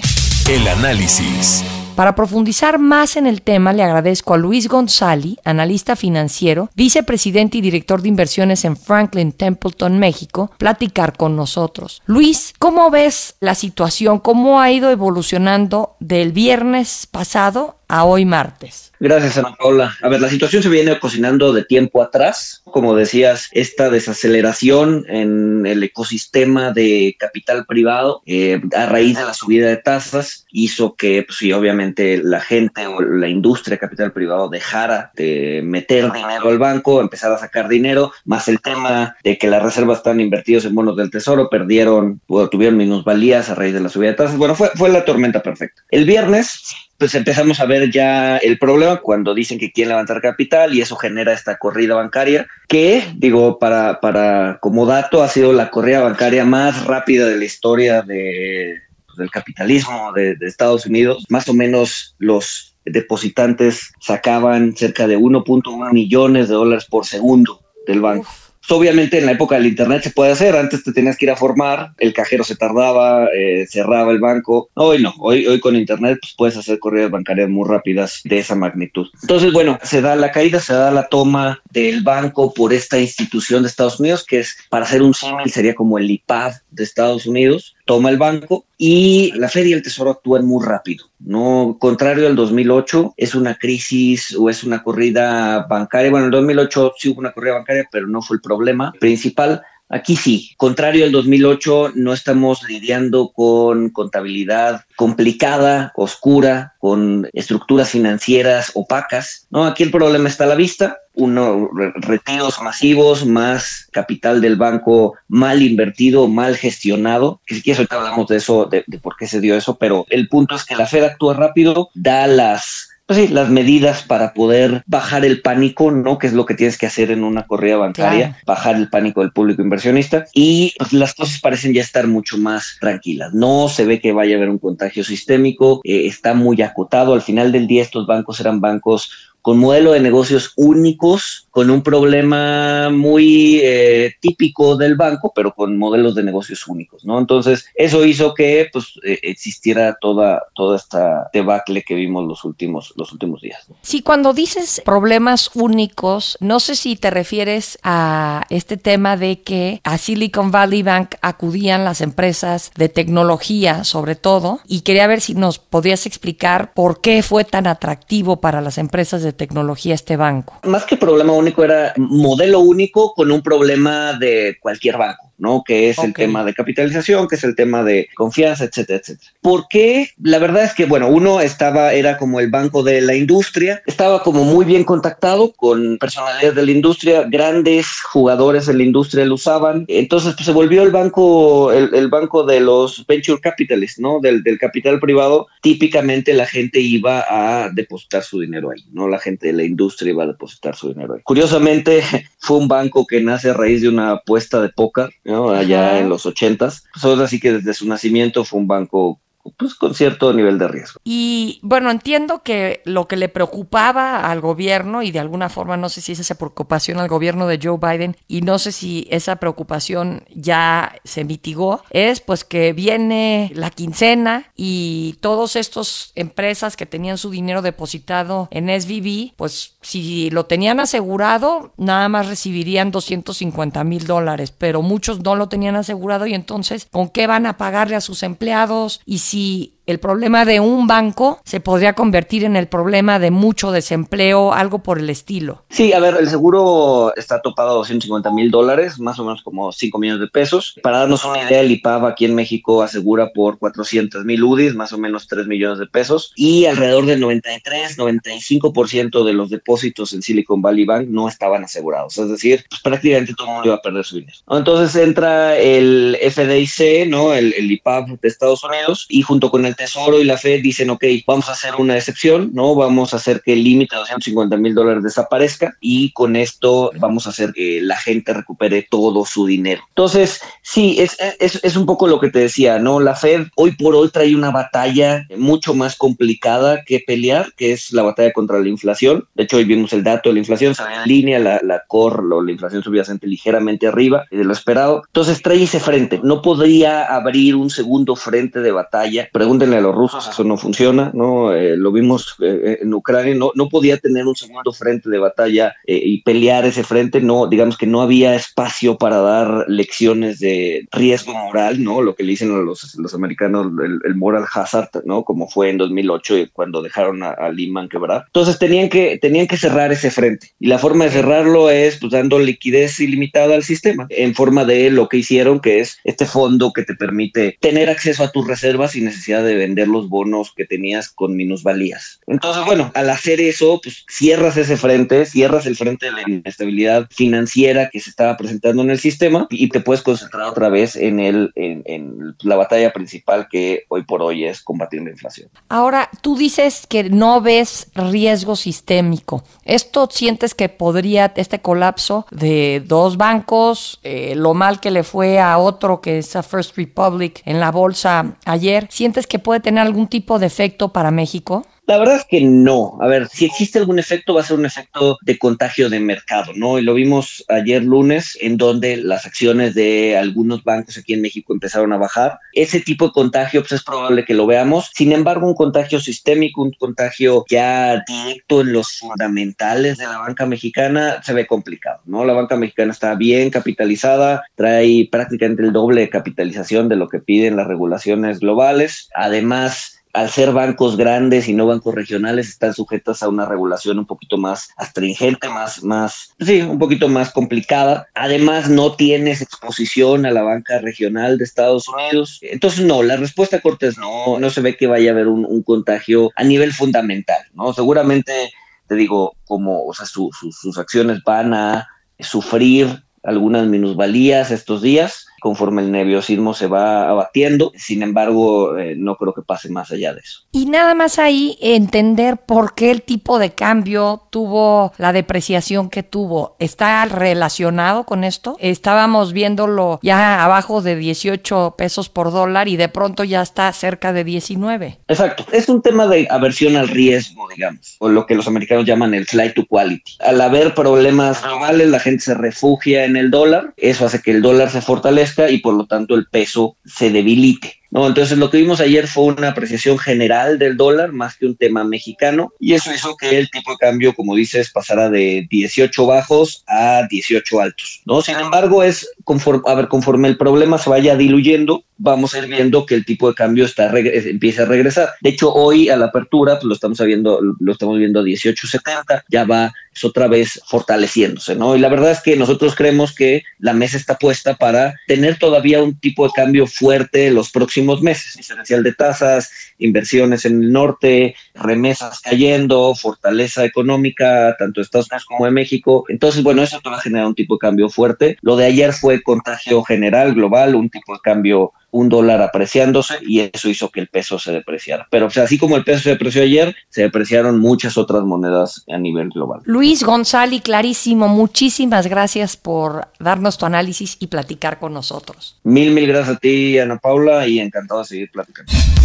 El 0.50 0.68
análisis. 0.68 1.64
Para 1.96 2.16
profundizar 2.16 2.80
más 2.80 3.18
en 3.18 3.28
el 3.28 3.44
tema, 3.44 3.72
le 3.72 3.84
agradezco 3.84 4.34
a 4.34 4.38
Luis 4.38 4.68
González, 4.68 5.36
analista 5.44 5.96
financiero, 5.96 6.72
vicepresidente 6.76 7.60
y 7.60 7.62
director 7.62 8.02
de 8.02 8.10
inversiones 8.10 8.66
en 8.66 8.76
Franklin 8.76 9.32
Templeton, 9.32 10.00
México, 10.00 10.52
platicar 10.58 11.16
con 11.16 11.36
nosotros. 11.36 12.02
Luis, 12.08 12.56
¿cómo 12.58 12.90
ves 12.90 13.36
la 13.42 13.54
situación? 13.54 14.18
¿Cómo 14.18 14.60
ha 14.60 14.72
ido 14.72 14.90
evolucionando 14.90 15.96
del 16.00 16.32
viernes 16.32 17.06
pasado 17.06 17.78
a 17.94 18.06
hoy 18.06 18.26
martes? 18.26 18.92
Gracias, 19.00 19.38
Ana 19.38 19.56
Paula. 19.56 19.96
A 20.02 20.10
ver, 20.10 20.20
la 20.20 20.30
situación 20.30 20.64
se 20.64 20.70
viene 20.70 20.98
cocinando 21.00 21.54
de 21.54 21.64
tiempo 21.64 22.02
atrás. 22.02 22.64
Como 22.64 22.96
decías, 22.96 23.50
esta 23.52 23.92
desaceleración 23.92 25.06
en 25.08 25.68
el 25.68 25.84
ecosistema 25.84 26.72
de 26.72 27.16
capital 27.20 27.66
privado 27.68 28.24
eh, 28.26 28.62
a 28.76 28.88
raíz 28.88 29.18
de 29.18 29.26
la 29.26 29.36
subida 29.36 29.68
de 29.68 29.78
tasas 29.78 30.48
hizo 30.52 30.96
que, 30.96 31.22
pues 31.22 31.38
sí, 31.38 31.54
obviamente 31.54 32.20
la 32.24 32.40
gente 32.40 32.88
o 32.88 33.00
la 33.00 33.28
industria 33.28 33.76
de 33.76 33.80
capital 33.80 34.12
privado 34.12 34.50
dejara 34.50 35.12
de 35.16 35.62
meter 35.64 36.12
dinero 36.12 36.50
al 36.50 36.58
banco, 36.58 37.00
empezara 37.00 37.36
a 37.36 37.40
sacar 37.40 37.68
dinero, 37.68 38.12
más 38.26 38.48
el 38.48 38.60
tema 38.60 39.16
de 39.24 39.38
que 39.38 39.48
las 39.48 39.62
reservas 39.62 39.98
están 40.00 40.20
invertidos 40.20 40.66
en 40.66 40.74
bonos 40.74 40.98
del 40.98 41.12
tesoro, 41.12 41.48
perdieron 41.48 42.22
o 42.26 42.50
tuvieron 42.50 42.78
minusvalías 42.78 43.52
a 43.52 43.56
raíz 43.56 43.76
de 43.76 43.82
la 43.82 43.90
subida 43.90 44.12
de 44.12 44.16
tasas. 44.16 44.38
Bueno, 44.38 44.56
fue, 44.56 44.70
fue 44.74 44.90
la 44.90 45.06
tormenta 45.06 45.44
perfecta. 45.44 45.84
El 45.92 46.06
viernes 46.06 46.74
pues 47.04 47.16
empezamos 47.16 47.60
a 47.60 47.66
ver 47.66 47.92
ya 47.92 48.38
el 48.38 48.58
problema 48.58 49.02
cuando 49.02 49.34
dicen 49.34 49.60
que 49.60 49.74
quieren 49.74 49.90
levantar 49.90 50.22
capital 50.22 50.74
y 50.74 50.80
eso 50.80 50.96
genera 50.96 51.34
esta 51.34 51.58
corrida 51.58 51.96
bancaria 51.96 52.48
que, 52.70 53.04
digo, 53.18 53.60
para, 53.60 54.00
para 54.00 54.58
como 54.62 54.86
dato, 54.86 55.22
ha 55.22 55.28
sido 55.28 55.52
la 55.52 55.70
corrida 55.70 56.00
bancaria 56.00 56.46
más 56.46 56.86
rápida 56.86 57.28
de 57.28 57.36
la 57.36 57.44
historia 57.44 58.04
pues, 58.06 59.18
del 59.18 59.30
capitalismo 59.32 60.14
de, 60.14 60.38
Estados 60.44 60.86
Unidos. 60.86 61.26
Más 61.28 61.50
o 61.50 61.54
menos 61.54 62.16
los 62.20 62.78
depositantes 62.86 63.92
sacaban 64.00 64.74
cerca 64.78 65.06
de 65.06 65.18
1.1 65.18 65.92
millones 65.92 66.48
de 66.48 66.56
dólares 66.56 66.86
por 66.86 67.06
segundo 67.06 67.60
del 67.86 68.00
banco. 68.00 68.30
Obviamente 68.70 69.18
en 69.18 69.26
la 69.26 69.34
época 69.34 69.56
del 69.56 69.68
Internet 69.68 70.04
se 70.04 70.12
puede 70.12 70.32
hacer, 70.32 70.56
antes 70.56 70.84
te 70.84 70.94
tenías 70.94 71.18
que 71.18 71.26
ir 71.26 71.32
a 71.32 71.36
formar, 71.36 71.92
el 71.98 72.14
cajero 72.14 72.44
se 72.44 72.56
tardaba, 72.56 73.28
eh, 73.36 73.66
cerraba 73.70 74.12
el 74.12 74.20
banco. 74.20 74.70
Hoy 74.76 75.02
no, 75.02 75.14
hoy, 75.20 75.46
hoy 75.46 75.60
con 75.60 75.76
Internet 75.76 76.20
pues 76.22 76.34
puedes 76.38 76.58
hacer 76.58 76.80
corridas 76.80 77.12
bancarias 77.12 77.50
muy 77.50 77.68
rápidas 77.68 78.22
de 78.24 78.40
esa 78.40 78.56
magnitud. 78.56 79.08
Entonces, 79.22 79.52
bueno, 79.52 79.80
se 79.84 80.02
da 80.02 80.16
la 80.16 80.32
caída, 80.32 80.60
se 80.60 80.74
da 80.74 80.92
la 80.92 81.08
toma 81.08 81.62
del 81.72 82.02
banco 82.04 82.54
por 82.54 82.74
esta 82.74 83.00
institución 83.00 83.64
de 83.64 83.70
Estados 83.70 84.00
Unidos, 84.00 84.26
que 84.26 84.40
es, 84.40 84.56
para 84.70 84.86
hacer 84.86 85.02
un 85.02 85.14
símil, 85.14 85.50
sería 85.52 85.76
como 85.76 85.98
el 85.98 86.10
IPAD 86.10 86.54
de 86.74 86.84
Estados 86.84 87.26
Unidos, 87.26 87.76
toma 87.86 88.10
el 88.10 88.18
banco 88.18 88.66
y 88.78 89.32
la 89.36 89.50
Fed 89.50 89.66
y 89.66 89.74
el 89.74 89.82
Tesoro 89.82 90.12
actúan 90.12 90.46
muy 90.46 90.66
rápido. 90.66 91.06
No, 91.20 91.78
contrario 91.80 92.28
al 92.28 92.36
2008, 92.36 93.14
es 93.18 93.36
una 93.36 93.56
crisis 93.56 94.36
o 94.38 94.50
es 94.50 94.64
una 94.64 94.84
corrida 94.84 95.66
bancaria. 95.70 96.12
Bueno, 96.12 96.28
en 96.28 96.34
el 96.34 96.40
2008 96.40 96.94
sí 96.98 97.10
hubo 97.10 97.20
una 97.20 97.32
corrida 97.32 97.54
bancaria, 97.54 97.88
pero 97.92 98.08
no 98.08 98.22
fue 98.22 98.38
el 98.38 98.42
problema 98.42 98.92
principal. 99.00 99.62
Aquí 99.94 100.16
sí, 100.16 100.56
contrario 100.58 101.06
al 101.06 101.12
2008, 101.12 101.92
no 101.94 102.14
estamos 102.14 102.64
lidiando 102.68 103.32
con 103.32 103.92
contabilidad 103.92 104.86
complicada, 104.96 105.92
oscura, 105.96 106.74
con 106.80 107.30
estructuras 107.34 107.92
financieras 107.92 108.72
opacas. 108.74 109.46
No, 109.52 109.66
aquí 109.66 109.84
el 109.84 109.92
problema 109.92 110.30
está 110.30 110.46
a 110.46 110.48
la 110.48 110.56
vista. 110.56 110.98
Uno, 111.14 111.70
retiros 111.94 112.60
masivos, 112.60 113.24
más 113.24 113.88
capital 113.92 114.42
del 114.42 114.56
banco 114.56 115.14
mal 115.28 115.62
invertido, 115.62 116.28
mal 116.28 116.58
gestionado. 116.58 117.40
Que 117.46 117.54
si 117.54 117.62
quieres, 117.62 117.78
ahorita 117.78 117.98
hablamos 117.98 118.28
de 118.30 118.38
eso, 118.38 118.66
de, 118.66 118.84
de 118.88 118.98
por 118.98 119.16
qué 119.16 119.28
se 119.28 119.42
dio 119.42 119.56
eso, 119.56 119.78
pero 119.78 120.08
el 120.10 120.28
punto 120.28 120.56
es 120.56 120.66
que 120.66 120.76
la 120.76 120.88
Fed 120.88 121.04
actúa 121.04 121.36
rápido, 121.36 121.92
da 121.94 122.26
las 122.26 122.93
pues 123.14 123.28
sí, 123.28 123.34
las 123.34 123.50
medidas 123.50 124.04
para 124.04 124.34
poder 124.34 124.84
bajar 124.88 125.24
el 125.26 125.42
pánico, 125.42 125.92
¿no? 125.92 126.18
Que 126.18 126.28
es 126.28 126.34
lo 126.34 126.46
que 126.46 126.56
tienes 126.56 126.78
que 126.78 126.86
hacer 126.88 127.12
en 127.12 127.24
una 127.24 127.46
corrida 127.46 127.78
bancaria, 127.78 128.30
Claro. 128.30 128.44
bajar 128.46 128.76
el 128.76 128.90
pánico 128.90 129.22
del 129.22 129.32
público 129.32 129.62
inversionista 129.62 130.26
y 130.34 130.74
pues, 130.78 130.94
las 130.94 131.14
cosas 131.14 131.40
parecen 131.40 131.74
ya 131.74 131.82
estar 131.82 132.08
mucho 132.08 132.38
más 132.38 132.78
tranquilas. 132.80 133.34
No 133.34 133.70
se 133.70 133.86
ve 133.86 134.00
que 134.00 134.14
vaya 134.14 134.36
a 134.36 134.38
haber 134.38 134.50
un 134.50 134.58
contagio 134.60 135.04
sistémico, 135.04 135.82
eh, 135.84 136.08
está 136.08 136.34
muy 136.34 136.62
acotado. 136.62 137.14
Al 137.14 137.22
final 137.22 137.52
del 137.52 137.68
día 137.68 137.84
estos 137.84 138.08
bancos 138.08 138.40
eran 138.40 138.60
bancos 138.62 139.12
con 139.44 139.60
modelo 139.60 139.92
de 139.92 140.00
negocios 140.00 140.54
únicos, 140.56 141.48
con 141.52 141.70
un 141.70 141.84
problema 141.84 142.90
muy 142.90 143.60
eh, 143.62 144.14
típico 144.22 144.78
del 144.78 144.96
banco, 144.96 145.34
pero 145.36 145.54
con 145.54 145.78
modelos 145.78 146.16
de 146.16 146.24
negocios 146.24 146.66
únicos, 146.66 147.04
¿no? 147.04 147.20
Entonces, 147.20 147.66
eso 147.76 148.06
hizo 148.06 148.34
que 148.34 148.70
pues, 148.72 148.94
eh, 149.06 149.20
existiera 149.22 149.98
toda, 150.00 150.44
toda 150.56 150.78
esta 150.78 151.30
debacle 151.34 151.84
que 151.84 151.94
vimos 151.94 152.26
los 152.26 152.46
últimos, 152.46 152.94
los 152.96 153.12
últimos 153.12 153.42
días. 153.42 153.68
Sí, 153.82 154.02
cuando 154.02 154.32
dices 154.32 154.82
problemas 154.86 155.52
únicos, 155.54 156.38
no 156.40 156.62
sé 156.62 156.78
si 156.78 156.96
te 156.96 157.10
refieres 157.10 157.78
a 157.84 158.46
este 158.50 158.78
tema 158.78 159.18
de 159.18 159.42
que 159.42 159.82
a 159.84 159.98
Silicon 159.98 160.52
Valley 160.52 160.84
Bank 160.84 161.16
acudían 161.22 161.84
las 161.84 162.00
empresas 162.00 162.72
de 162.78 162.88
tecnología, 162.88 163.84
sobre 163.84 164.16
todo, 164.16 164.62
y 164.66 164.82
quería 164.82 165.06
ver 165.06 165.20
si 165.20 165.36
nos 165.36 165.60
podrías 165.60 166.06
explicar 166.06 166.74
por 166.74 167.02
qué 167.02 167.22
fue 167.24 167.44
tan 167.44 167.68
atractivo 167.68 168.38
para 168.38 168.62
las 168.62 168.78
empresas 168.78 169.22
de 169.22 169.33
tecnología 169.34 169.94
este 169.94 170.18
banco. 170.18 170.60
Más 170.64 170.86
que 170.86 170.98
problema 170.98 171.34
único, 171.34 171.64
era 171.64 171.94
modelo 171.98 172.60
único 172.60 173.14
con 173.14 173.32
un 173.32 173.42
problema 173.42 174.14
de 174.14 174.58
cualquier 174.62 174.98
banco. 174.98 175.33
¿No? 175.38 175.64
Que 175.66 175.90
es 175.90 175.98
el 176.00 176.12
Ok. 176.12 176.18
tema 176.18 176.44
de 176.44 176.54
capitalización, 176.54 177.28
que 177.28 177.36
es 177.36 177.44
el 177.44 177.56
tema 177.56 177.84
de 177.84 178.08
confianza, 178.16 178.66
etcétera, 178.66 179.00
etcétera. 179.00 179.32
¿Por 179.42 179.68
qué? 179.70 180.10
La 180.22 180.40
verdad 180.40 180.64
es 180.64 180.74
que, 180.74 180.86
bueno, 180.86 181.08
uno 181.08 181.42
estaba, 181.42 181.94
era 181.94 182.18
como 182.18 182.40
el 182.40 182.50
banco 182.50 182.84
de 182.84 183.02
la 183.02 183.16
industria, 183.16 183.82
estaba 183.86 184.24
como 184.24 184.44
muy 184.44 184.66
bien 184.66 184.84
contactado 184.84 185.54
con 185.54 185.98
personalidades 185.98 186.56
de 186.56 186.66
la 186.66 186.72
industria, 186.72 187.24
grandes 187.24 187.88
jugadores 188.02 188.66
de 188.68 188.74
la 188.74 188.84
industria 188.84 189.26
lo 189.26 189.36
usaban, 189.36 189.86
entonces 189.88 190.34
pues, 190.36 190.46
se 190.46 190.52
volvió 190.52 190.84
el 190.84 190.92
banco, 190.92 191.72
el, 191.72 191.94
el 191.94 192.08
banco 192.10 192.44
de 192.44 192.60
los 192.60 193.06
venture 193.08 193.40
capitalists, 193.42 194.00
¿no? 194.00 194.20
Del, 194.22 194.44
del 194.44 194.58
capital 194.60 195.00
privado, 195.00 195.48
típicamente 195.62 196.34
la 196.34 196.46
gente 196.46 196.80
iba 196.80 197.26
a 197.28 197.70
depositar 197.70 198.24
su 198.24 198.40
dinero 198.40 198.70
ahí, 198.72 198.84
¿no? 198.92 199.08
La 199.08 199.20
gente 199.20 199.48
de 199.48 199.54
la 199.54 199.64
industria 199.64 200.12
iba 200.12 200.24
a 200.24 200.28
depositar 200.28 200.76
su 200.76 200.90
dinero 200.90 201.16
ahí. 201.16 201.22
Curiosamente, 201.24 202.02
fue 202.40 202.58
un 202.58 202.68
banco 202.68 203.06
que 203.06 203.22
nace 203.22 203.50
a 203.50 203.54
raíz 203.54 203.82
de 203.82 203.90
una 203.90 204.12
apuesta 204.12 204.62
de 204.62 204.70
póker, 204.70 205.10
¿no? 205.24 205.50
Allá 205.50 205.90
Ajá. 205.90 206.00
en 206.00 206.10
los 206.10 206.26
ochentas. 206.26 206.84
Pues 206.94 207.06
ahora 207.06 207.28
sí 207.28 207.40
que 207.40 207.54
desde 207.54 207.74
su 207.74 207.88
nacimiento 207.88 208.44
fue 208.44 208.60
un 208.60 208.68
banco 208.68 209.20
pues 209.58 209.76
con 209.76 209.94
cierto 209.94 210.34
nivel 210.34 210.58
de 210.58 210.68
riesgo. 210.68 211.00
Y 211.04 211.60
bueno, 211.64 211.92
entiendo 211.92 212.44
que 212.44 212.82
lo 212.86 213.08
que 213.08 213.18
le 213.18 213.30
preocupaba 213.30 214.32
al 214.32 214.40
gobierno 214.40 215.04
y 215.04 215.12
de 215.12 215.20
alguna 215.20 215.50
forma 215.50 215.76
no 215.78 215.90
sé 215.90 216.02
si 216.02 216.14
es 216.14 216.20
esa 216.20 216.36
preocupación 216.36 217.00
al 217.00 217.10
gobierno 217.10 217.48
de 217.48 217.60
Joe 217.62 217.78
Biden 217.78 218.16
y 218.28 218.42
no 218.42 218.60
sé 218.60 218.72
si 218.72 219.08
esa 219.10 219.38
preocupación 219.38 220.24
ya 220.34 220.96
se 221.04 221.26
mitigó, 221.26 221.84
es 221.90 222.22
pues 222.22 222.44
que 222.44 222.74
viene 222.74 223.52
la 223.54 223.70
quincena 223.70 224.52
y 224.56 225.18
todos 225.20 225.56
estos 225.56 226.14
empresas 226.16 226.78
que 226.78 226.86
tenían 226.86 227.18
su 227.18 227.30
dinero 227.30 227.62
depositado 227.62 228.48
en 228.52 228.70
SVB, 228.70 229.34
pues 229.36 229.73
si 229.84 230.30
lo 230.32 230.46
tenían 230.46 230.80
asegurado, 230.80 231.74
nada 231.78 232.10
más 232.10 232.28
recibirían 232.28 232.92
250 232.92 233.84
mil 233.84 234.08
dólares, 234.08 234.52
pero 234.52 234.82
muchos 234.82 235.22
no 235.22 235.36
lo 235.36 235.50
tenían 235.50 235.76
asegurado 235.76 236.26
y 236.26 236.34
entonces, 236.34 236.88
¿con 236.92 237.10
qué 237.10 237.28
van 237.28 237.46
a 237.46 237.58
pagarle 237.58 237.96
a 237.96 238.02
sus 238.02 238.24
empleados? 238.24 239.02
Y 239.06 239.20
si 239.20 239.76
el 239.86 240.00
problema 240.00 240.46
de 240.46 240.60
un 240.60 240.88
banco 240.88 241.42
se 241.44 241.60
podría 241.60 241.94
convertir 241.94 242.44
en 242.44 242.56
el 242.56 242.68
problema 242.68 243.20
de 243.20 243.32
mucho 243.32 243.72
desempleo, 243.72 244.54
algo 244.54 244.80
por 244.80 245.00
el 245.00 245.10
estilo. 245.10 245.64
Sí, 245.70 245.92
a 245.94 246.00
ver, 246.00 246.16
el 246.20 246.30
seguro 246.30 247.14
está 247.16 247.42
topado 247.42 247.72
a 247.72 247.74
250 247.74 248.32
mil 248.32 248.50
dólares, 248.50 249.00
más 249.00 249.20
o 249.20 249.26
menos 249.26 249.42
como 249.42 249.72
5 249.72 250.00
millones 250.00 250.22
de 250.22 250.28
pesos. 250.28 250.76
Para 250.82 251.00
darnos 251.00 251.26
una 251.26 251.44
idea, 251.44 251.60
el 251.62 251.72
IPAB 251.72 252.06
aquí 252.06 252.26
en 252.26 252.36
México 252.36 252.82
asegura 252.82 253.32
por 253.34 253.60
400 253.60 254.24
mil 254.24 254.44
UDIs, 254.44 254.76
más 254.76 254.94
o 254.94 254.98
menos 254.98 255.28
3 255.28 255.48
millones 255.48 255.80
de 255.80 255.88
pesos, 255.88 256.32
y 256.36 256.66
alrededor 256.66 257.06
del 257.06 257.20
93, 257.20 257.98
95% 257.98 259.26
de 259.26 259.34
los 259.34 259.50
depósitos 259.50 260.14
en 260.14 260.22
Silicon 260.22 260.62
Valley 260.62 260.86
Bank 260.86 261.08
no 261.10 261.28
estaban 261.28 261.64
asegurados. 261.64 262.18
Es 262.18 262.30
decir, 262.30 262.64
pues 262.70 262.82
prácticamente 262.82 263.34
todo 263.34 263.48
el 263.48 263.54
mundo 263.54 263.68
iba 263.68 263.76
a 263.76 263.82
perder 263.82 264.06
su 264.06 264.16
dinero. 264.16 264.38
Entonces 264.50 264.96
entra 264.96 265.58
el 265.58 266.18
FDIC, 266.22 267.08
¿no? 267.10 267.34
El, 267.34 267.54
el 267.54 267.72
IPAB 267.72 268.20
de 268.22 268.28
Estados 268.28 268.64
Unidos, 268.64 269.06
y 269.10 269.22
junto 269.22 269.52
con 269.52 269.66
el 269.66 269.73
Tesoro 269.74 270.20
y 270.20 270.24
la 270.24 270.38
Fed 270.38 270.62
dicen, 270.62 270.90
ok, 270.90 271.04
vamos 271.26 271.50
a 271.50 271.54
hacer 271.54 271.76
una 271.76 271.98
excepción, 271.98 272.52
¿no? 272.54 272.76
Vamos 272.76 273.14
a 273.14 273.18
hacer 273.18 273.42
que 273.42 273.54
el 273.54 273.64
límite 273.64 273.96
de 273.96 274.02
250 274.02 274.58
mil 274.58 274.74
dólares 274.74 275.04
desaparezca 275.04 275.76
y 275.80 276.12
con 276.12 276.36
esto 276.36 276.92
vamos 277.00 277.28
a 277.28 277.30
hacer 277.30 277.54
que 277.54 277.80
la 277.82 277.98
gente 277.98 278.34
recupere 278.34 278.88
todo 278.90 279.26
su 279.26 279.46
dinero. 279.46 279.82
Entonces, 279.90 280.42
sí, 280.62 280.98
es, 281.00 281.18
es, 281.40 281.76
un 281.76 281.86
poco 281.86 282.08
lo 282.08 282.20
que 282.20 282.30
te 282.30 282.40
decía, 282.40 282.80
¿no? 282.80 283.00
La 283.00 283.16
Fed 283.16 283.48
hoy 283.56 283.72
por 283.72 283.96
hoy 283.96 284.10
trae 284.10 284.36
una 284.36 284.52
batalla 284.52 285.26
mucho 285.38 285.74
más 285.74 285.96
complicada 285.96 286.84
que 286.84 287.04
pelear, 287.06 287.54
que 287.56 287.72
es 287.72 287.92
la 287.92 288.04
batalla 288.04 288.34
contra 288.34 288.60
la 288.60 288.70
inflación. 288.70 289.28
De 289.36 289.44
hecho, 289.44 289.58
hoy 289.58 289.66
vimos 289.66 289.94
el 289.94 290.04
dato 290.04 290.30
de 290.30 290.34
la 290.34 290.40
inflación, 290.40 290.76
se 290.76 290.84
en 290.84 291.08
línea, 291.08 291.40
la, 291.40 291.60
la 291.64 291.84
core, 291.88 292.24
la 292.46 292.52
inflación 292.52 292.84
subyacente 292.84 293.28
ligeramente 293.28 293.88
arriba 293.88 294.26
de 294.32 294.44
lo 294.44 294.54
esperado. 294.54 295.04
Entonces, 295.08 295.42
trae 295.42 295.64
ese 295.64 295.80
frente. 295.80 296.20
No 296.24 296.42
podría 296.42 297.06
abrir 297.06 297.56
un 297.56 297.70
segundo 297.70 298.16
frente 298.16 298.60
de 298.60 298.72
batalla. 298.72 299.30
Pregúntenle 299.64 299.78
a 299.78 299.90
los 299.90 299.96
rusos, 299.96 300.28
eso 300.28 300.44
no 300.44 300.58
funciona, 300.58 301.12
¿no? 301.14 301.54
Eh, 301.54 301.78
lo 301.78 301.94
vimos 301.94 302.36
eh, 302.42 302.80
en 302.82 302.94
Ucrania, 302.94 303.34
no, 303.34 303.52
no 303.56 303.70
podía 303.70 303.98
tener 303.98 304.26
un 304.26 304.36
segundo 304.36 304.74
frente 304.74 305.10
de 305.10 305.20
batalla 305.20 305.74
eh, 305.86 306.02
y 306.04 306.22
pelear 306.22 306.66
ese 306.66 306.84
frente, 306.84 307.22
no, 307.22 307.48
digamos 307.48 307.78
que 307.78 307.88
no 307.88 308.02
había 308.02 308.36
espacio 308.36 308.98
para 308.98 309.18
dar 309.20 309.66
lecciones 309.70 310.40
de 310.40 310.86
riesgo 310.92 311.34
moral, 311.34 311.82
¿no? 311.82 312.02
Lo 312.02 312.14
que 312.14 312.24
le 312.24 312.32
dicen 312.32 312.52
a 312.54 312.58
los, 312.58 312.96
los 312.96 313.14
americanos, 313.14 313.68
el, 313.82 314.00
el 314.04 314.16
moral 314.16 314.44
hazard, 314.54 314.90
¿no? 315.06 315.24
Como 315.24 315.48
fue 315.48 315.70
en 315.70 315.78
2008 315.78 316.36
cuando 316.52 316.82
dejaron 316.82 317.24
a, 317.24 317.30
a 317.30 317.50
Lehman 317.50 317.88
quebrar. 317.88 318.24
Entonces 318.28 318.60
tenían 318.60 318.90
que, 318.90 319.18
tenían 319.18 319.48
que 319.48 319.56
cerrar 319.56 319.94
ese 319.94 320.12
frente 320.12 320.52
y 320.60 320.68
la 320.68 320.78
forma 320.78 321.06
de 321.06 321.12
cerrarlo 321.12 321.70
es 321.70 321.98
pues 322.00 322.12
dando 322.12 322.38
liquidez 322.38 323.00
ilimitada 323.00 323.56
al 323.56 323.64
sistema 323.64 324.08
en 324.10 324.36
forma 324.36 324.66
de 324.66 324.90
lo 324.90 325.08
que 325.08 325.18
hicieron, 325.18 325.62
que 325.62 325.80
es 325.80 326.00
este 326.04 326.26
fondo 326.26 326.74
que 326.74 326.84
te 326.84 326.96
permite 326.96 327.58
tener 327.62 327.90
acceso 327.90 328.26
a 328.26 328.32
tus 328.32 328.46
reservas 328.46 328.92
sin 328.92 329.06
necesidad 329.06 329.44
de 329.44 329.53
vender 329.56 329.88
los 329.88 330.10
bonos 330.10 330.54
que 330.56 330.66
tenías 330.66 331.10
con 331.10 331.36
minusvalías. 331.36 332.20
Entonces, 332.28 332.66
bueno, 332.66 332.92
al 332.94 333.10
hacer 333.10 333.42
eso, 333.42 333.80
pues 333.82 334.06
cierras 334.10 334.58
ese 334.58 334.78
frente, 334.78 335.26
cierras 335.26 335.66
el 335.66 335.76
frente 335.76 336.08
de 336.08 336.12
la 336.12 336.24
inestabilidad 336.28 337.08
financiera 337.10 337.90
que 337.92 338.00
se 338.00 338.10
estaba 338.10 338.38
presentando 338.38 338.82
en 338.82 338.90
el 338.90 339.00
sistema 339.00 339.48
y 339.50 339.70
te 339.70 339.80
puedes 339.80 340.02
concentrar 340.02 340.48
otra 340.48 340.70
vez 340.70 340.96
en, 340.96 341.20
el, 341.20 341.52
en, 341.56 342.36
la 342.42 342.56
batalla 342.56 342.92
principal 342.94 343.48
que 343.50 343.84
hoy 343.90 344.04
por 344.04 344.22
hoy 344.22 344.46
es 344.46 344.62
combatir 344.62 345.02
la 345.02 345.12
inflación. 345.12 345.50
Ahora, 345.70 346.10
tú 346.22 346.36
dices 346.36 346.86
que 346.88 347.04
no 347.06 347.42
ves 347.42 347.88
riesgo 347.96 348.56
sistémico. 348.56 349.44
¿Esto 349.66 350.08
sientes 350.12 350.54
que 350.56 350.70
podría, 350.70 351.32
este 351.36 351.60
colapso 351.60 352.26
de 352.32 352.84
dos 352.86 353.18
bancos, 353.18 354.00
eh, 354.04 354.34
lo 354.36 354.54
mal 354.54 354.80
que 354.80 354.92
le 354.92 355.04
fue 355.04 355.40
a 355.40 355.58
otro 355.58 356.02
que 356.02 356.20
es 356.20 356.36
a 356.36 356.44
First 356.44 356.78
Republic 356.78 357.42
en 357.46 357.60
la 357.60 357.72
bolsa 357.72 358.36
ayer, 358.46 358.88
sientes 358.90 359.28
que 359.28 359.40
puede 359.44 359.60
tener 359.60 359.82
algún 359.82 360.08
tipo 360.08 360.40
de 360.40 360.48
efecto 360.48 360.94
para 360.94 361.12
México? 361.12 361.64
La 361.86 361.98
verdad 361.98 362.16
es 362.16 362.26
que 362.26 362.40
no. 362.40 362.98
A 363.02 363.08
ver, 363.08 363.28
si 363.28 363.44
existe 363.44 363.78
algún 363.78 364.00
efecto, 364.00 364.34
va 364.34 364.42
a 364.42 364.46
ser 364.46 364.58
un 364.58 364.66
efecto 364.66 365.18
de 365.22 365.38
contagio 365.38 365.90
de 365.90 366.00
mercado, 366.00 366.54
¿no? 366.56 366.80
Y 366.80 366.82
lo 366.82 366.94
vimos 366.94 367.44
ayer 367.50 367.84
lunes, 367.84 368.38
en 368.40 368.56
donde 368.56 368.96
las 368.96 369.26
acciones 369.26 369.76
de 369.76 370.18
algunos 370.18 370.64
bancos 370.64 370.98
aquí 370.98 371.14
en 371.14 371.22
México 371.22 371.52
empezaron 371.52 371.92
a 371.92 371.98
bajar. 371.98 372.40
Ese 372.54 372.80
tipo 372.80 373.08
de 373.08 373.12
contagio, 373.12 373.62
pues 373.62 373.74
es 373.74 373.84
probable 373.84 374.24
que 374.24 374.34
lo 374.34 374.48
veamos. 374.48 374.92
Sin 374.94 375.12
embargo, 375.12 375.46
un 375.46 375.56
contagio 375.56 376.00
sistémico, 376.00 376.62
un 376.62 376.72
contagio 376.72 377.44
ya 377.50 378.02
directo 378.08 378.62
en 378.62 378.72
los 378.72 378.98
fundamentales 379.00 379.98
de 379.98 380.06
la 380.06 380.20
banca 380.20 380.46
mexicana, 380.46 381.22
se 381.22 381.34
ve 381.34 381.46
complicado, 381.48 382.00
¿no? 382.06 382.24
La 382.24 382.34
banca 382.34 382.56
mexicana 382.56 382.94
está 382.94 383.16
bien 383.16 383.50
capitalizada, 383.50 384.44
trae 384.56 385.10
prácticamente 385.12 385.64
el 385.64 385.74
doble 385.74 386.02
de 386.02 386.10
capitalización 386.10 386.88
de 386.88 386.96
lo 386.96 387.10
que 387.10 387.20
piden 387.20 387.58
las 387.58 387.68
regulaciones 387.68 388.40
globales. 388.40 389.10
Además, 389.14 390.03
al 390.14 390.30
ser 390.30 390.52
bancos 390.52 390.96
grandes 390.96 391.48
y 391.48 391.54
no 391.54 391.66
bancos 391.66 391.96
regionales, 391.96 392.48
están 392.48 392.74
sujetas 392.76 393.24
a 393.24 393.30
una 393.30 393.46
regulación 393.48 393.98
un 393.98 394.06
poquito 394.06 394.38
más 394.38 394.70
astringente, 394.78 395.50
más, 395.50 395.84
más, 395.84 396.36
sí, 396.40 396.62
un 396.62 396.78
poquito 396.78 397.10
más 397.10 397.32
complicada. 397.32 398.08
Además, 398.14 398.70
no 398.70 398.96
tienes 398.96 399.42
exposición 399.42 400.28
a 400.28 400.32
la 400.32 400.44
banca 400.44 400.78
regional 400.80 401.40
de 401.40 401.44
Estados 401.44 401.88
Unidos. 401.88 402.40
Entonces, 402.44 402.86
no, 402.86 403.02
la 403.02 403.18
respuesta 403.18 403.60
corta 403.60 403.88
es 403.88 403.98
no, 403.98 404.38
no 404.40 404.50
se 404.52 404.62
ve 404.62 404.78
que 404.78 404.86
vaya 404.86 405.10
a 405.10 405.14
haber 405.14 405.28
un, 405.28 405.64
contagio 405.64 406.30
a 406.36 406.44
nivel 406.44 406.74
fundamental, 406.74 407.42
¿no? 407.54 407.74
Seguramente, 407.74 408.52
te 408.88 408.96
digo, 408.96 409.36
como, 409.46 409.86
o 409.86 409.94
sea, 409.94 410.06
su, 410.06 410.30
su, 410.38 410.52
sus 410.52 410.78
acciones 410.78 411.24
van 411.24 411.54
a 411.54 411.88
sufrir 412.20 413.04
algunas 413.24 413.66
minusvalías 413.68 414.52
estos 414.52 414.82
días 414.82 415.26
conforme 415.44 415.82
el 415.82 415.92
nerviosismo 415.92 416.54
se 416.54 416.68
va 416.68 417.10
abatiendo. 417.10 417.74
Sin 417.76 418.02
embargo, 418.02 418.78
eh, 418.78 418.96
no 418.98 419.18
creo 419.18 419.34
que 419.34 419.42
pase 419.42 419.70
más 419.70 419.92
allá 419.92 420.14
de 420.14 420.22
eso. 420.22 420.44
Y 420.54 420.68
nada 420.68 420.96
más 420.96 421.20
ahí 421.20 421.58
entender 421.60 422.38
por 422.38 422.76
qué 422.76 422.92
el 422.92 423.02
tipo 423.02 423.40
de 423.40 423.52
cambio 423.52 424.22
tuvo 424.30 424.94
la 424.98 425.12
depreciación 425.12 425.90
que 425.90 426.02
tuvo. 426.02 426.56
¿Está 426.60 427.04
relacionado 427.06 428.06
con 428.06 428.24
esto? 428.24 428.56
Estábamos 428.62 429.34
viéndolo 429.34 430.00
ya 430.02 430.46
abajo 430.46 430.82
de 430.82 430.96
18 430.96 431.76
pesos 431.78 432.08
por 432.08 432.32
dólar 432.32 432.70
y 432.70 432.78
de 432.78 432.88
pronto 432.88 433.26
ya 433.26 433.42
está 433.42 433.72
cerca 433.74 434.14
de 434.14 434.24
19. 434.24 435.00
Exacto. 435.10 435.46
Es 435.52 435.68
un 435.68 435.82
tema 435.82 436.08
de 436.08 436.26
aversión 436.32 436.78
al 436.78 436.88
riesgo, 436.88 437.50
digamos, 437.50 437.98
o 438.00 438.08
lo 438.08 438.26
que 438.26 438.36
los 438.36 438.48
americanos 438.48 438.86
llaman 438.86 439.14
el 439.14 439.26
flight 439.26 439.56
to 439.56 439.66
quality. 439.66 440.14
Al 440.20 440.40
haber 440.40 440.74
problemas 440.74 441.44
globales, 441.44 441.90
la 441.90 442.00
gente 442.00 442.24
se 442.24 442.34
refugia 442.34 443.04
en 443.04 443.18
el 443.18 443.30
dólar. 443.30 443.74
Eso 443.76 444.06
hace 444.06 444.22
que 444.22 444.32
el 444.32 444.42
dólar 444.42 444.70
se 444.70 444.80
fortalezca 444.80 445.33
y 445.50 445.58
por 445.60 445.74
lo 445.74 445.86
tanto 445.86 446.16
el 446.16 446.28
peso 446.28 446.78
se 446.86 447.10
debilite. 447.10 447.82
¿no? 447.92 448.08
Entonces 448.08 448.38
lo 448.38 448.50
que 448.50 448.58
vimos 448.58 448.80
ayer 448.80 449.08
fue 449.08 449.26
una 449.26 449.50
apreciación 449.50 450.00
general 450.00 450.58
del 450.58 450.78
dólar 450.78 451.12
más 451.12 451.38
que 451.38 451.46
un 451.46 451.56
tema 451.56 451.84
mexicano 451.84 452.52
y 452.60 452.74
eso 452.74 452.92
hizo 452.94 453.16
que 453.16 453.38
el 453.38 453.52
tipo 453.52 453.72
de 453.72 453.78
cambio, 453.78 454.16
como 454.16 454.36
dices, 454.36 454.72
pasara 454.72 455.10
de 455.10 455.46
18 455.50 456.06
bajos 456.06 456.64
a 456.68 457.06
18 457.08 457.60
altos. 457.60 458.02
¿no? 458.06 458.22
Sin 458.22 458.36
embargo, 458.36 458.84
es 458.84 459.08
conforme, 459.24 459.64
a 459.66 459.76
ver, 459.76 459.88
conforme 459.88 460.28
el 460.28 460.38
problema 460.38 460.78
se 460.78 460.90
vaya 460.90 461.16
diluyendo, 461.16 461.84
vamos 461.98 462.34
a 462.34 462.40
ir 462.40 462.48
viendo 462.48 462.86
que 462.86 462.96
el 462.96 463.06
tipo 463.06 463.28
de 463.30 463.36
cambio 463.36 463.66
está 463.66 463.92
empieza 463.98 464.64
a 464.64 464.66
regresar. 464.66 465.10
De 465.22 465.30
hecho, 465.30 465.54
hoy 465.54 465.90
a 465.90 465.98
la 465.98 466.08
apertura 466.08 466.56
pues 466.56 466.66
lo 466.66 466.74
estamos 466.74 467.00
viendo 467.00 467.40
lo 467.60 467.72
estamos 467.72 467.98
viendo 467.98 468.20
a 468.20 468.24
18.70, 468.24 469.24
ya 469.30 469.46
va 469.46 469.74
pues, 469.94 470.04
otra 470.04 470.28
vez 470.28 470.60
fortaleciéndose, 470.66 471.56
¿no? 471.56 471.76
Y 471.76 471.80
la 471.80 471.90
verdad 471.90 472.12
es 472.12 472.22
que 472.22 472.36
nosotros 472.36 472.76
creemos 472.76 473.14
que 473.14 473.44
la 473.60 473.74
mesa 473.74 473.98
está 473.98 474.18
puesta 474.18 474.56
para 474.56 474.96
tener 475.08 475.38
todavía 475.38 475.84
un 475.84 476.00
tipo 476.00 476.26
de 476.26 476.34
cambio 476.34 476.68
fuerte 476.68 477.32
los 477.32 477.52
próximos 477.52 478.02
meses, 478.02 478.36
diferencial 478.36 478.84
de 478.84 478.94
tasas, 478.94 479.52
inversiones 479.78 480.46
en 480.46 480.64
el 480.64 480.72
norte, 480.72 481.36
remesas 481.54 482.20
cayendo, 482.22 482.96
fortaleza 482.96 483.66
económica, 483.66 484.56
tanto 484.58 484.82
de 484.82 484.86
Estados 484.86 485.08
Unidos 485.10 485.26
como 485.26 485.46
de 485.46 485.52
México. 485.52 486.06
Entonces, 486.10 486.44
bueno, 486.44 486.64
eso 486.64 486.80
te 486.82 486.90
va 486.90 486.98
a 486.98 487.02
generar 487.02 487.28
un 487.28 487.36
tipo 487.36 487.56
de 487.56 487.60
cambio 487.60 487.90
fuerte. 487.90 488.38
Lo 488.42 488.56
de 488.56 488.66
ayer 488.66 488.94
fue 488.94 489.13
contagio 489.22 489.84
general, 489.84 490.34
global, 490.34 490.76
un 490.76 490.90
tipo 490.90 491.14
de 491.14 491.20
cambio 491.20 491.74
un 491.94 492.10
dólar 492.10 492.42
apreciándose 492.42 493.20
y 493.22 493.40
eso 493.40 493.70
hizo 493.70 493.90
que 493.90 494.00
el 494.00 494.08
peso 494.08 494.40
se 494.40 494.52
depreciara. 494.52 495.08
Pero 495.12 495.28
o 495.28 495.30
sea, 495.30 495.44
así 495.44 495.60
como 495.60 495.78
el 495.78 495.84
peso 495.84 496.02
se 496.02 496.10
depreció 496.10 496.42
ayer, 496.42 496.76
se 496.90 497.04
depreciaron 497.04 497.60
muchas 497.60 497.98
otras 497.98 498.24
monedas 498.24 498.84
a 498.92 498.98
nivel 498.98 499.30
global. 499.30 499.62
Luis 499.66 500.04
González, 500.04 500.62
clarísimo, 500.62 501.28
muchísimas 501.28 502.08
gracias 502.08 502.58
por 502.58 503.08
darnos 503.20 503.60
tu 503.60 503.68
análisis 503.68 504.18
y 504.20 504.28
platicar 504.28 504.80
con 504.80 504.94
nosotros. 504.94 505.60
Mil, 505.64 505.92
mil 505.92 506.08
gracias 506.08 506.38
a 506.38 506.40
ti, 506.40 506.80
Ana 506.80 506.98
Paula, 506.98 507.48
y 507.48 507.60
encantado 507.60 508.02
de 508.02 508.08
seguir 508.08 508.32
platicando. 508.32 508.74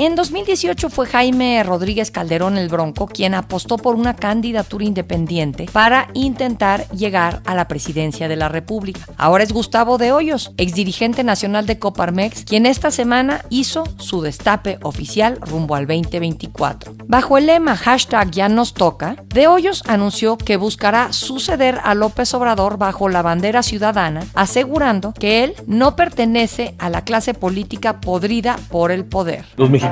En 0.00 0.14
2018 0.14 0.90
fue 0.90 1.08
Jaime 1.08 1.60
Rodríguez 1.64 2.12
Calderón 2.12 2.56
el 2.56 2.68
Bronco 2.68 3.08
quien 3.08 3.34
apostó 3.34 3.78
por 3.78 3.96
una 3.96 4.14
candidatura 4.14 4.84
independiente 4.84 5.66
para 5.72 6.06
intentar 6.14 6.88
llegar 6.90 7.42
a 7.46 7.56
la 7.56 7.66
presidencia 7.66 8.28
de 8.28 8.36
la 8.36 8.48
República. 8.48 9.00
Ahora 9.16 9.42
es 9.42 9.52
Gustavo 9.52 9.98
de 9.98 10.12
Hoyos, 10.12 10.52
exdirigente 10.56 11.24
nacional 11.24 11.66
de 11.66 11.80
Coparmex, 11.80 12.44
quien 12.44 12.64
esta 12.64 12.92
semana 12.92 13.44
hizo 13.50 13.82
su 13.98 14.22
destape 14.22 14.78
oficial 14.84 15.40
rumbo 15.40 15.74
al 15.74 15.88
2024. 15.88 16.94
Bajo 17.08 17.36
el 17.36 17.46
lema 17.46 17.74
hashtag 17.74 18.30
ya 18.30 18.48
nos 18.48 18.74
toca, 18.74 19.16
De 19.34 19.48
Hoyos 19.48 19.82
anunció 19.88 20.38
que 20.38 20.56
buscará 20.56 21.12
suceder 21.12 21.80
a 21.82 21.94
López 21.96 22.32
Obrador 22.34 22.78
bajo 22.78 23.08
la 23.08 23.22
bandera 23.22 23.64
ciudadana, 23.64 24.24
asegurando 24.34 25.12
que 25.12 25.42
él 25.42 25.54
no 25.66 25.96
pertenece 25.96 26.76
a 26.78 26.88
la 26.88 27.02
clase 27.02 27.34
política 27.34 28.00
podrida 28.00 28.60
por 28.70 28.92
el 28.92 29.04
poder 29.04 29.44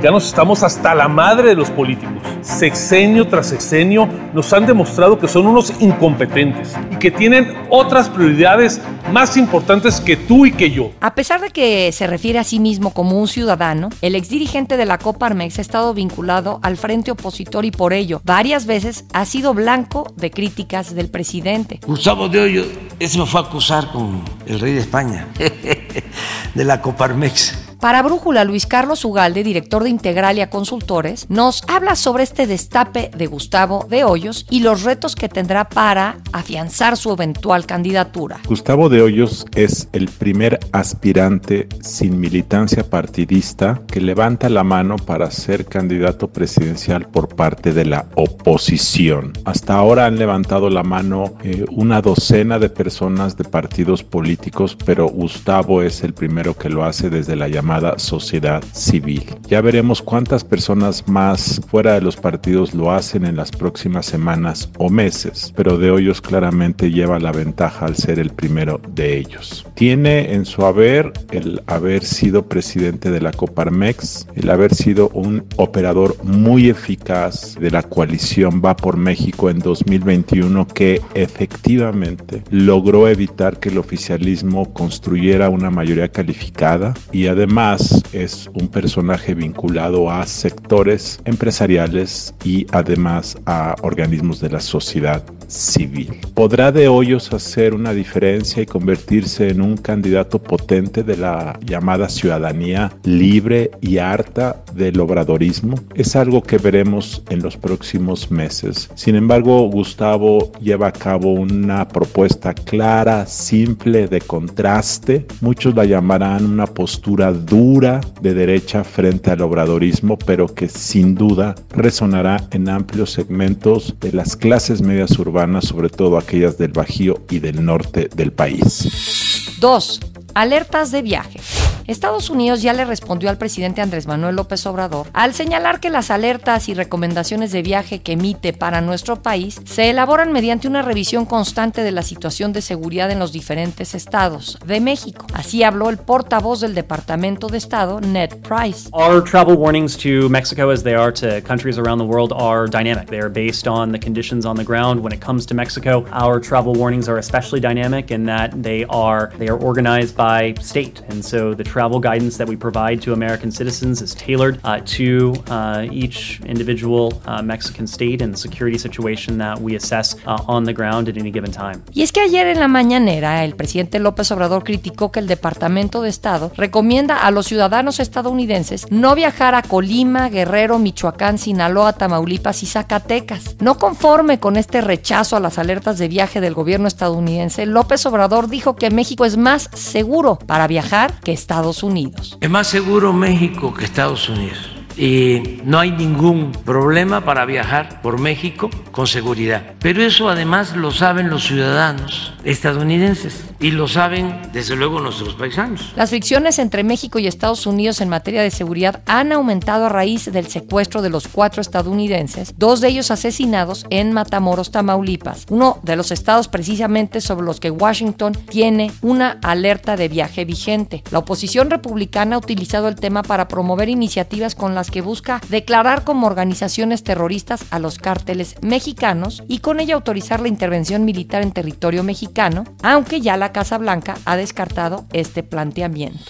estamos 0.02 0.62
hasta 0.62 0.94
la 0.94 1.08
madre 1.08 1.50
de 1.50 1.54
los 1.54 1.70
políticos. 1.70 2.14
Sexenio 2.40 3.26
tras 3.26 3.48
sexenio 3.48 4.08
nos 4.32 4.52
han 4.52 4.66
demostrado 4.66 5.18
que 5.18 5.26
son 5.26 5.46
unos 5.46 5.72
incompetentes 5.80 6.74
y 6.92 6.96
que 6.96 7.10
tienen 7.10 7.54
otras 7.70 8.08
prioridades 8.08 8.80
más 9.10 9.36
importantes 9.36 10.00
que 10.00 10.16
tú 10.16 10.46
y 10.46 10.52
que 10.52 10.70
yo. 10.70 10.92
A 11.00 11.14
pesar 11.14 11.40
de 11.40 11.50
que 11.50 11.90
se 11.92 12.06
refiere 12.06 12.38
a 12.38 12.44
sí 12.44 12.60
mismo 12.60 12.92
como 12.92 13.18
un 13.20 13.26
ciudadano, 13.26 13.88
el 14.00 14.14
exdirigente 14.14 14.76
de 14.76 14.86
la 14.86 14.98
Coparmex 14.98 15.58
ha 15.58 15.62
estado 15.62 15.92
vinculado 15.92 16.60
al 16.62 16.76
frente 16.76 17.10
opositor 17.10 17.64
y 17.64 17.70
por 17.70 17.92
ello 17.92 18.20
varias 18.24 18.66
veces 18.66 19.06
ha 19.12 19.24
sido 19.24 19.54
blanco 19.54 20.12
de 20.16 20.30
críticas 20.30 20.94
del 20.94 21.08
presidente. 21.08 21.80
Gustavo 21.86 22.28
de 22.28 22.40
Hoyo, 22.40 22.64
ese 23.00 23.18
me 23.18 23.26
fue 23.26 23.40
a 23.40 23.44
acusar 23.44 23.90
con 23.90 24.22
el 24.46 24.60
rey 24.60 24.72
de 24.72 24.80
España, 24.80 25.26
de 26.54 26.64
la 26.64 26.80
Coparmex 26.80 27.65
para 27.86 28.02
Brújula, 28.02 28.42
Luis 28.42 28.66
Carlos 28.66 29.04
Ugalde, 29.04 29.44
director 29.44 29.84
de 29.84 29.90
Integralia 29.90 30.50
Consultores, 30.50 31.26
nos 31.30 31.62
habla 31.68 31.94
sobre 31.94 32.24
este 32.24 32.48
destape 32.48 33.12
de 33.16 33.28
Gustavo 33.28 33.86
de 33.88 34.02
Hoyos 34.02 34.44
y 34.50 34.58
los 34.58 34.82
retos 34.82 35.14
que 35.14 35.28
tendrá 35.28 35.68
para 35.68 36.16
afianzar 36.32 36.96
su 36.96 37.12
eventual 37.12 37.64
candidatura. 37.64 38.40
Gustavo 38.48 38.88
de 38.88 39.02
Hoyos 39.02 39.46
es 39.54 39.88
el 39.92 40.08
primer 40.08 40.58
aspirante 40.72 41.68
sin 41.80 42.18
militancia 42.18 42.82
partidista 42.82 43.80
que 43.86 44.00
levanta 44.00 44.48
la 44.48 44.64
mano 44.64 44.96
para 44.96 45.30
ser 45.30 45.66
candidato 45.66 46.26
presidencial 46.26 47.08
por 47.08 47.36
parte 47.36 47.72
de 47.72 47.84
la 47.84 48.06
oposición. 48.16 49.32
Hasta 49.44 49.74
ahora 49.74 50.06
han 50.06 50.18
levantado 50.18 50.70
la 50.70 50.82
mano 50.82 51.34
eh, 51.44 51.64
una 51.70 52.02
docena 52.02 52.58
de 52.58 52.68
personas 52.68 53.36
de 53.36 53.44
partidos 53.44 54.02
políticos, 54.02 54.76
pero 54.84 55.06
Gustavo 55.06 55.82
es 55.82 56.02
el 56.02 56.14
primero 56.14 56.56
que 56.56 56.68
lo 56.68 56.84
hace 56.84 57.10
desde 57.10 57.36
la 57.36 57.46
llamada 57.46 57.75
sociedad 57.98 58.62
civil. 58.72 59.24
Ya 59.48 59.60
veremos 59.60 60.02
cuántas 60.02 60.44
personas 60.44 61.06
más 61.08 61.60
fuera 61.68 61.94
de 61.94 62.00
los 62.00 62.16
partidos 62.16 62.74
lo 62.74 62.90
hacen 62.90 63.24
en 63.24 63.36
las 63.36 63.50
próximas 63.50 64.06
semanas 64.06 64.70
o 64.78 64.88
meses, 64.88 65.52
pero 65.56 65.78
de 65.78 65.90
Hoyos 65.90 66.20
claramente 66.20 66.90
lleva 66.90 67.18
la 67.18 67.32
ventaja 67.32 67.86
al 67.86 67.96
ser 67.96 68.18
el 68.18 68.30
primero 68.30 68.80
de 68.94 69.18
ellos. 69.18 69.66
Tiene 69.74 70.32
en 70.32 70.44
su 70.44 70.64
haber 70.64 71.12
el 71.30 71.62
haber 71.66 72.04
sido 72.04 72.48
presidente 72.48 73.10
de 73.10 73.20
la 73.20 73.32
Coparmex, 73.32 74.26
el 74.34 74.50
haber 74.50 74.74
sido 74.74 75.08
un 75.10 75.44
operador 75.56 76.16
muy 76.24 76.68
eficaz 76.68 77.56
de 77.60 77.70
la 77.70 77.82
coalición 77.82 78.62
Va 78.64 78.76
por 78.76 78.96
México 78.96 79.50
en 79.50 79.58
2021 79.58 80.66
que 80.68 81.00
efectivamente 81.14 82.42
logró 82.50 83.08
evitar 83.08 83.58
que 83.58 83.68
el 83.68 83.78
oficialismo 83.78 84.72
construyera 84.72 85.50
una 85.50 85.70
mayoría 85.70 86.08
calificada 86.08 86.94
y 87.12 87.26
además 87.26 87.65
Es 88.12 88.48
un 88.54 88.68
personaje 88.68 89.34
vinculado 89.34 90.08
a 90.08 90.24
sectores 90.24 91.18
empresariales 91.24 92.32
y 92.44 92.64
además 92.70 93.36
a 93.44 93.74
organismos 93.82 94.40
de 94.40 94.50
la 94.50 94.60
sociedad 94.60 95.24
civil. 95.48 96.20
¿Podrá 96.34 96.70
de 96.70 96.88
Hoyos 96.88 97.32
hacer 97.32 97.74
una 97.74 97.92
diferencia 97.92 98.62
y 98.62 98.66
convertirse 98.66 99.48
en 99.48 99.60
un 99.60 99.76
candidato 99.76 100.40
potente 100.40 101.02
de 101.02 101.16
la 101.16 101.58
llamada 101.64 102.08
ciudadanía 102.08 102.92
libre 103.04 103.70
y 103.80 103.98
harta 103.98 104.62
del 104.74 105.00
obradorismo? 105.00 105.76
Es 105.94 106.14
algo 106.14 106.42
que 106.42 106.58
veremos 106.58 107.22
en 107.30 107.42
los 107.42 107.56
próximos 107.56 108.30
meses. 108.30 108.90
Sin 108.94 109.16
embargo, 109.16 109.68
Gustavo 109.68 110.52
lleva 110.60 110.88
a 110.88 110.92
cabo 110.92 111.32
una 111.32 111.88
propuesta 111.88 112.54
clara, 112.54 113.26
simple, 113.26 114.08
de 114.08 114.20
contraste. 114.20 115.26
Muchos 115.40 115.74
la 115.74 115.84
llamarán 115.84 116.44
una 116.44 116.66
postura 116.66 117.32
dura 117.46 118.00
de 118.20 118.34
derecha 118.34 118.84
frente 118.84 119.30
al 119.30 119.40
obradorismo, 119.40 120.18
pero 120.18 120.46
que 120.46 120.68
sin 120.68 121.14
duda 121.14 121.54
resonará 121.70 122.46
en 122.50 122.68
amplios 122.68 123.12
segmentos 123.12 123.94
de 124.00 124.12
las 124.12 124.36
clases 124.36 124.82
medias 124.82 125.18
urbanas, 125.18 125.66
sobre 125.66 125.88
todo 125.88 126.18
aquellas 126.18 126.58
del 126.58 126.72
Bajío 126.72 127.22
y 127.30 127.38
del 127.38 127.64
norte 127.64 128.10
del 128.14 128.32
país. 128.32 129.56
2. 129.60 130.00
Alertas 130.34 130.90
de 130.90 131.02
viaje. 131.02 131.40
Estados 131.86 132.30
Unidos 132.30 132.62
ya 132.62 132.72
le 132.72 132.84
respondió 132.84 133.30
al 133.30 133.38
presidente 133.38 133.80
Andrés 133.80 134.06
Manuel 134.06 134.36
López 134.36 134.66
Obrador 134.66 135.06
al 135.12 135.34
señalar 135.34 135.80
que 135.80 135.90
las 135.90 136.10
alertas 136.10 136.68
y 136.68 136.74
recomendaciones 136.74 137.52
de 137.52 137.62
viaje 137.62 138.00
que 138.00 138.12
emite 138.12 138.52
para 138.52 138.80
nuestro 138.80 139.22
país 139.22 139.60
se 139.64 139.90
elaboran 139.90 140.32
mediante 140.32 140.68
una 140.68 140.82
revisión 140.82 141.26
constante 141.26 141.82
de 141.82 141.92
la 141.92 142.02
situación 142.02 142.52
de 142.52 142.62
seguridad 142.62 143.10
en 143.10 143.18
los 143.18 143.32
diferentes 143.32 143.94
estados 143.94 144.58
de 144.66 144.80
México. 144.80 145.26
Así 145.34 145.62
habló 145.62 145.90
el 145.90 145.98
portavoz 145.98 146.60
del 146.60 146.74
Departamento 146.74 147.46
de 147.48 147.58
Estado, 147.58 148.00
Ned 148.00 148.36
Price. 148.42 148.88
Our 148.92 149.22
travel 149.22 149.56
warnings 149.56 149.96
to 149.98 150.28
Mexico 150.28 150.70
as 150.70 150.82
they 150.82 150.94
are 150.94 151.12
to 151.12 151.40
countries 151.42 151.78
around 151.78 151.98
the 151.98 152.04
world 152.04 152.32
are 152.32 152.66
dynamic. 152.66 153.08
They 153.08 153.20
are 153.20 153.30
based 153.30 153.68
on 153.68 153.92
the 153.92 153.98
conditions 153.98 154.44
on 154.44 154.56
the 154.56 154.64
ground. 154.64 155.00
When 155.02 155.12
it 155.12 155.20
comes 155.20 155.46
to 155.46 155.54
Mexico, 155.54 156.04
our 156.10 156.40
travel 156.40 156.74
warnings 156.74 157.08
are 157.08 157.18
especially 157.18 157.60
dynamic 157.60 158.10
in 158.10 158.26
that 158.26 158.50
they 158.62 158.84
are 158.86 159.32
they 159.38 159.48
are 159.48 159.58
organized 159.58 160.16
by 160.16 160.54
state. 160.60 161.02
And 161.08 161.24
so 161.24 161.54
the 161.54 161.64
travel 161.76 162.00
guidance 162.00 162.38
that 162.38 162.48
we 162.48 162.56
provide 162.56 163.02
to 163.02 163.12
American 163.12 163.52
citizens 163.52 164.00
is 164.00 164.14
tailored 164.14 164.58
uh, 164.64 164.80
to 164.86 165.34
uh, 165.50 165.86
each 165.92 166.40
individual 166.46 167.12
uh, 167.26 167.42
Mexican 167.42 167.86
state 167.86 168.22
and 168.22 168.32
the 168.32 168.38
security 168.38 168.78
situation 168.78 169.36
that 169.36 169.60
we 169.60 169.76
assess 169.76 170.16
uh, 170.24 170.38
on 170.48 170.64
the 170.64 170.72
ground 170.72 171.06
at 171.06 171.18
any 171.18 171.30
given 171.30 171.52
time. 171.52 171.82
Y 171.92 172.00
es 172.00 172.12
que 172.12 172.22
ayer 172.22 172.46
en 172.46 172.60
la 172.60 172.68
mañanera 172.68 173.44
el 173.44 173.56
presidente 173.56 173.98
López 173.98 174.30
Obrador 174.30 174.64
criticó 174.64 175.12
que 175.12 175.20
el 175.20 175.26
Departamento 175.26 176.00
de 176.00 176.08
Estado 176.08 176.50
recomienda 176.56 177.18
a 177.18 177.30
los 177.30 177.44
ciudadanos 177.44 178.00
estadounidenses 178.00 178.86
no 178.90 179.14
viajar 179.14 179.54
a 179.54 179.60
Colima, 179.60 180.30
Guerrero, 180.30 180.78
Michoacán, 180.78 181.36
Sinaloa, 181.36 181.92
Tamaulipas 181.92 182.62
y 182.62 182.66
Zacatecas. 182.66 183.56
No 183.60 183.76
conforme 183.76 184.40
con 184.40 184.56
este 184.56 184.80
rechazo 184.80 185.36
a 185.36 185.40
las 185.40 185.58
alertas 185.58 185.98
de 185.98 186.08
viaje 186.08 186.40
del 186.40 186.54
gobierno 186.54 186.88
estadounidense, 186.88 187.66
López 187.66 188.06
Obrador 188.06 188.48
dijo 188.48 188.76
que 188.76 188.90
México 188.90 189.26
es 189.26 189.36
más 189.36 189.68
seguro 189.74 190.38
para 190.38 190.66
viajar 190.66 191.20
que 191.20 191.32
Estados 191.32 191.65
Unidos. 191.82 192.38
Es 192.40 192.50
más 192.50 192.68
seguro 192.68 193.12
México 193.12 193.74
que 193.74 193.84
Estados 193.84 194.28
Unidos 194.28 194.75
y 194.96 195.60
no 195.64 195.78
hay 195.78 195.90
ningún 195.90 196.52
problema 196.52 197.24
para 197.24 197.44
viajar 197.44 198.00
por 198.02 198.18
México 198.18 198.70
con 198.92 199.06
seguridad. 199.06 199.62
Pero 199.80 200.02
eso 200.02 200.28
además 200.28 200.74
lo 200.76 200.90
saben 200.90 201.28
los 201.28 201.44
ciudadanos 201.44 202.32
estadounidenses 202.44 203.44
y 203.58 203.72
lo 203.72 203.88
saben 203.88 204.40
desde 204.52 204.76
luego 204.76 205.00
nuestros 205.00 205.34
paisanos. 205.34 205.92
Las 205.96 206.10
fricciones 206.10 206.58
entre 206.58 206.84
México 206.84 207.18
y 207.18 207.26
Estados 207.26 207.66
Unidos 207.66 208.00
en 208.00 208.08
materia 208.08 208.42
de 208.42 208.50
seguridad 208.50 209.02
han 209.06 209.32
aumentado 209.32 209.86
a 209.86 209.88
raíz 209.88 210.30
del 210.30 210.46
secuestro 210.46 211.02
de 211.02 211.10
los 211.10 211.28
cuatro 211.28 211.60
estadounidenses, 211.60 212.54
dos 212.56 212.80
de 212.80 212.88
ellos 212.88 213.10
asesinados 213.10 213.86
en 213.90 214.12
Matamoros, 214.12 214.70
Tamaulipas, 214.70 215.46
uno 215.50 215.78
de 215.82 215.96
los 215.96 216.12
estados 216.12 216.48
precisamente 216.48 217.20
sobre 217.20 217.46
los 217.46 217.60
que 217.60 217.70
Washington 217.70 218.32
tiene 218.48 218.92
una 219.02 219.38
alerta 219.42 219.96
de 219.96 220.08
viaje 220.08 220.44
vigente. 220.44 221.02
La 221.10 221.18
oposición 221.18 221.70
republicana 221.70 222.36
ha 222.36 222.38
utilizado 222.38 222.88
el 222.88 222.96
tema 222.96 223.22
para 223.22 223.48
promover 223.48 223.88
iniciativas 223.88 224.54
con 224.54 224.74
las 224.74 224.85
que 224.90 225.00
busca 225.00 225.40
declarar 225.48 226.04
como 226.04 226.26
organizaciones 226.26 227.02
terroristas 227.02 227.64
a 227.70 227.78
los 227.78 227.98
cárteles 227.98 228.56
mexicanos 228.62 229.42
y 229.48 229.58
con 229.58 229.80
ella 229.80 229.94
autorizar 229.94 230.40
la 230.40 230.48
intervención 230.48 231.04
militar 231.04 231.42
en 231.42 231.52
territorio 231.52 232.02
mexicano, 232.02 232.64
aunque 232.82 233.20
ya 233.20 233.36
la 233.36 233.52
Casa 233.52 233.78
Blanca 233.78 234.16
ha 234.24 234.36
descartado 234.36 235.06
este 235.12 235.42
planteamiento. 235.42 236.24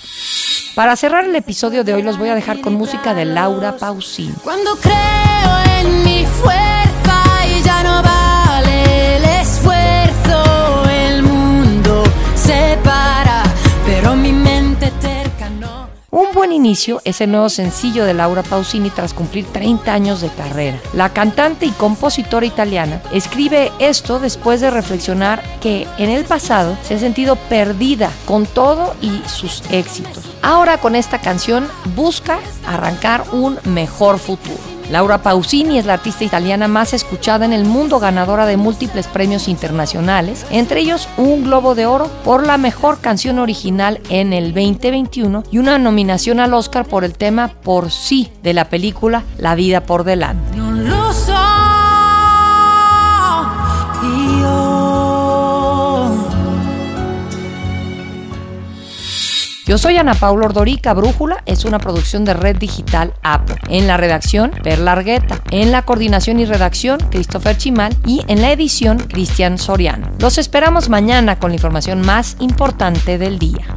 Para 0.74 0.94
cerrar 0.96 1.24
el 1.24 1.34
episodio 1.34 1.84
de 1.84 1.94
hoy 1.94 2.02
los 2.02 2.18
voy 2.18 2.28
a 2.28 2.34
dejar 2.34 2.60
con 2.60 2.74
música 2.74 3.14
de 3.14 3.24
Laura 3.24 3.78
Pausini. 3.78 4.34
Cuando 4.44 4.76
creo 4.76 5.80
en 5.80 6.04
mi 6.04 6.26
fuerza 6.26 7.22
y 7.48 7.62
ya 7.62 7.82
no 7.82 8.02
vale 8.02 8.25
Un 16.16 16.32
buen 16.32 16.50
inicio 16.50 17.02
es 17.04 17.20
el 17.20 17.30
nuevo 17.30 17.50
sencillo 17.50 18.06
de 18.06 18.14
Laura 18.14 18.42
Pausini 18.42 18.88
tras 18.88 19.12
cumplir 19.12 19.44
30 19.52 19.92
años 19.92 20.22
de 20.22 20.30
carrera. 20.30 20.80
La 20.94 21.10
cantante 21.12 21.66
y 21.66 21.72
compositora 21.72 22.46
italiana 22.46 23.02
escribe 23.12 23.70
esto 23.80 24.18
después 24.18 24.62
de 24.62 24.70
reflexionar 24.70 25.42
que 25.60 25.86
en 25.98 26.08
el 26.08 26.24
pasado 26.24 26.74
se 26.84 26.94
ha 26.94 26.98
sentido 26.98 27.36
perdida 27.36 28.10
con 28.24 28.46
todo 28.46 28.94
y 29.02 29.20
sus 29.28 29.62
éxitos. 29.70 30.24
Ahora 30.40 30.78
con 30.78 30.96
esta 30.96 31.20
canción 31.20 31.68
busca 31.94 32.38
arrancar 32.66 33.24
un 33.32 33.58
mejor 33.64 34.18
futuro. 34.18 34.75
Laura 34.90 35.22
Pausini 35.22 35.78
es 35.78 35.86
la 35.86 35.94
artista 35.94 36.24
italiana 36.24 36.68
más 36.68 36.92
escuchada 36.92 37.44
en 37.44 37.52
el 37.52 37.64
mundo, 37.64 37.98
ganadora 37.98 38.46
de 38.46 38.56
múltiples 38.56 39.06
premios 39.06 39.48
internacionales, 39.48 40.46
entre 40.50 40.80
ellos 40.80 41.08
un 41.16 41.44
Globo 41.44 41.74
de 41.74 41.86
Oro 41.86 42.08
por 42.24 42.46
la 42.46 42.56
mejor 42.56 43.00
canción 43.00 43.38
original 43.38 44.00
en 44.10 44.32
el 44.32 44.54
2021 44.54 45.44
y 45.50 45.58
una 45.58 45.78
nominación 45.78 46.40
al 46.40 46.54
Oscar 46.54 46.86
por 46.86 47.04
el 47.04 47.14
tema 47.14 47.48
Por 47.48 47.90
sí 47.90 48.30
de 48.42 48.54
la 48.54 48.68
película 48.68 49.24
La 49.38 49.54
vida 49.54 49.82
por 49.82 50.04
delante. 50.04 50.55
Yo 59.66 59.78
soy 59.78 59.96
Ana 59.96 60.14
Paula 60.14 60.46
Ordorica. 60.46 60.94
Brújula 60.94 61.42
es 61.44 61.64
una 61.64 61.80
producción 61.80 62.24
de 62.24 62.34
Red 62.34 62.58
Digital 62.58 63.12
App. 63.24 63.50
En 63.68 63.88
la 63.88 63.96
redacción, 63.96 64.52
Perla 64.62 64.92
Argueta. 64.92 65.42
En 65.50 65.72
la 65.72 65.82
coordinación 65.82 66.38
y 66.38 66.44
redacción, 66.44 67.00
Christopher 67.10 67.58
Chimal. 67.58 67.92
Y 68.06 68.24
en 68.28 68.42
la 68.42 68.52
edición, 68.52 68.98
Cristian 68.98 69.58
Soriano. 69.58 70.08
Los 70.20 70.38
esperamos 70.38 70.88
mañana 70.88 71.40
con 71.40 71.50
la 71.50 71.56
información 71.56 72.00
más 72.02 72.36
importante 72.38 73.18
del 73.18 73.40
día. 73.40 73.76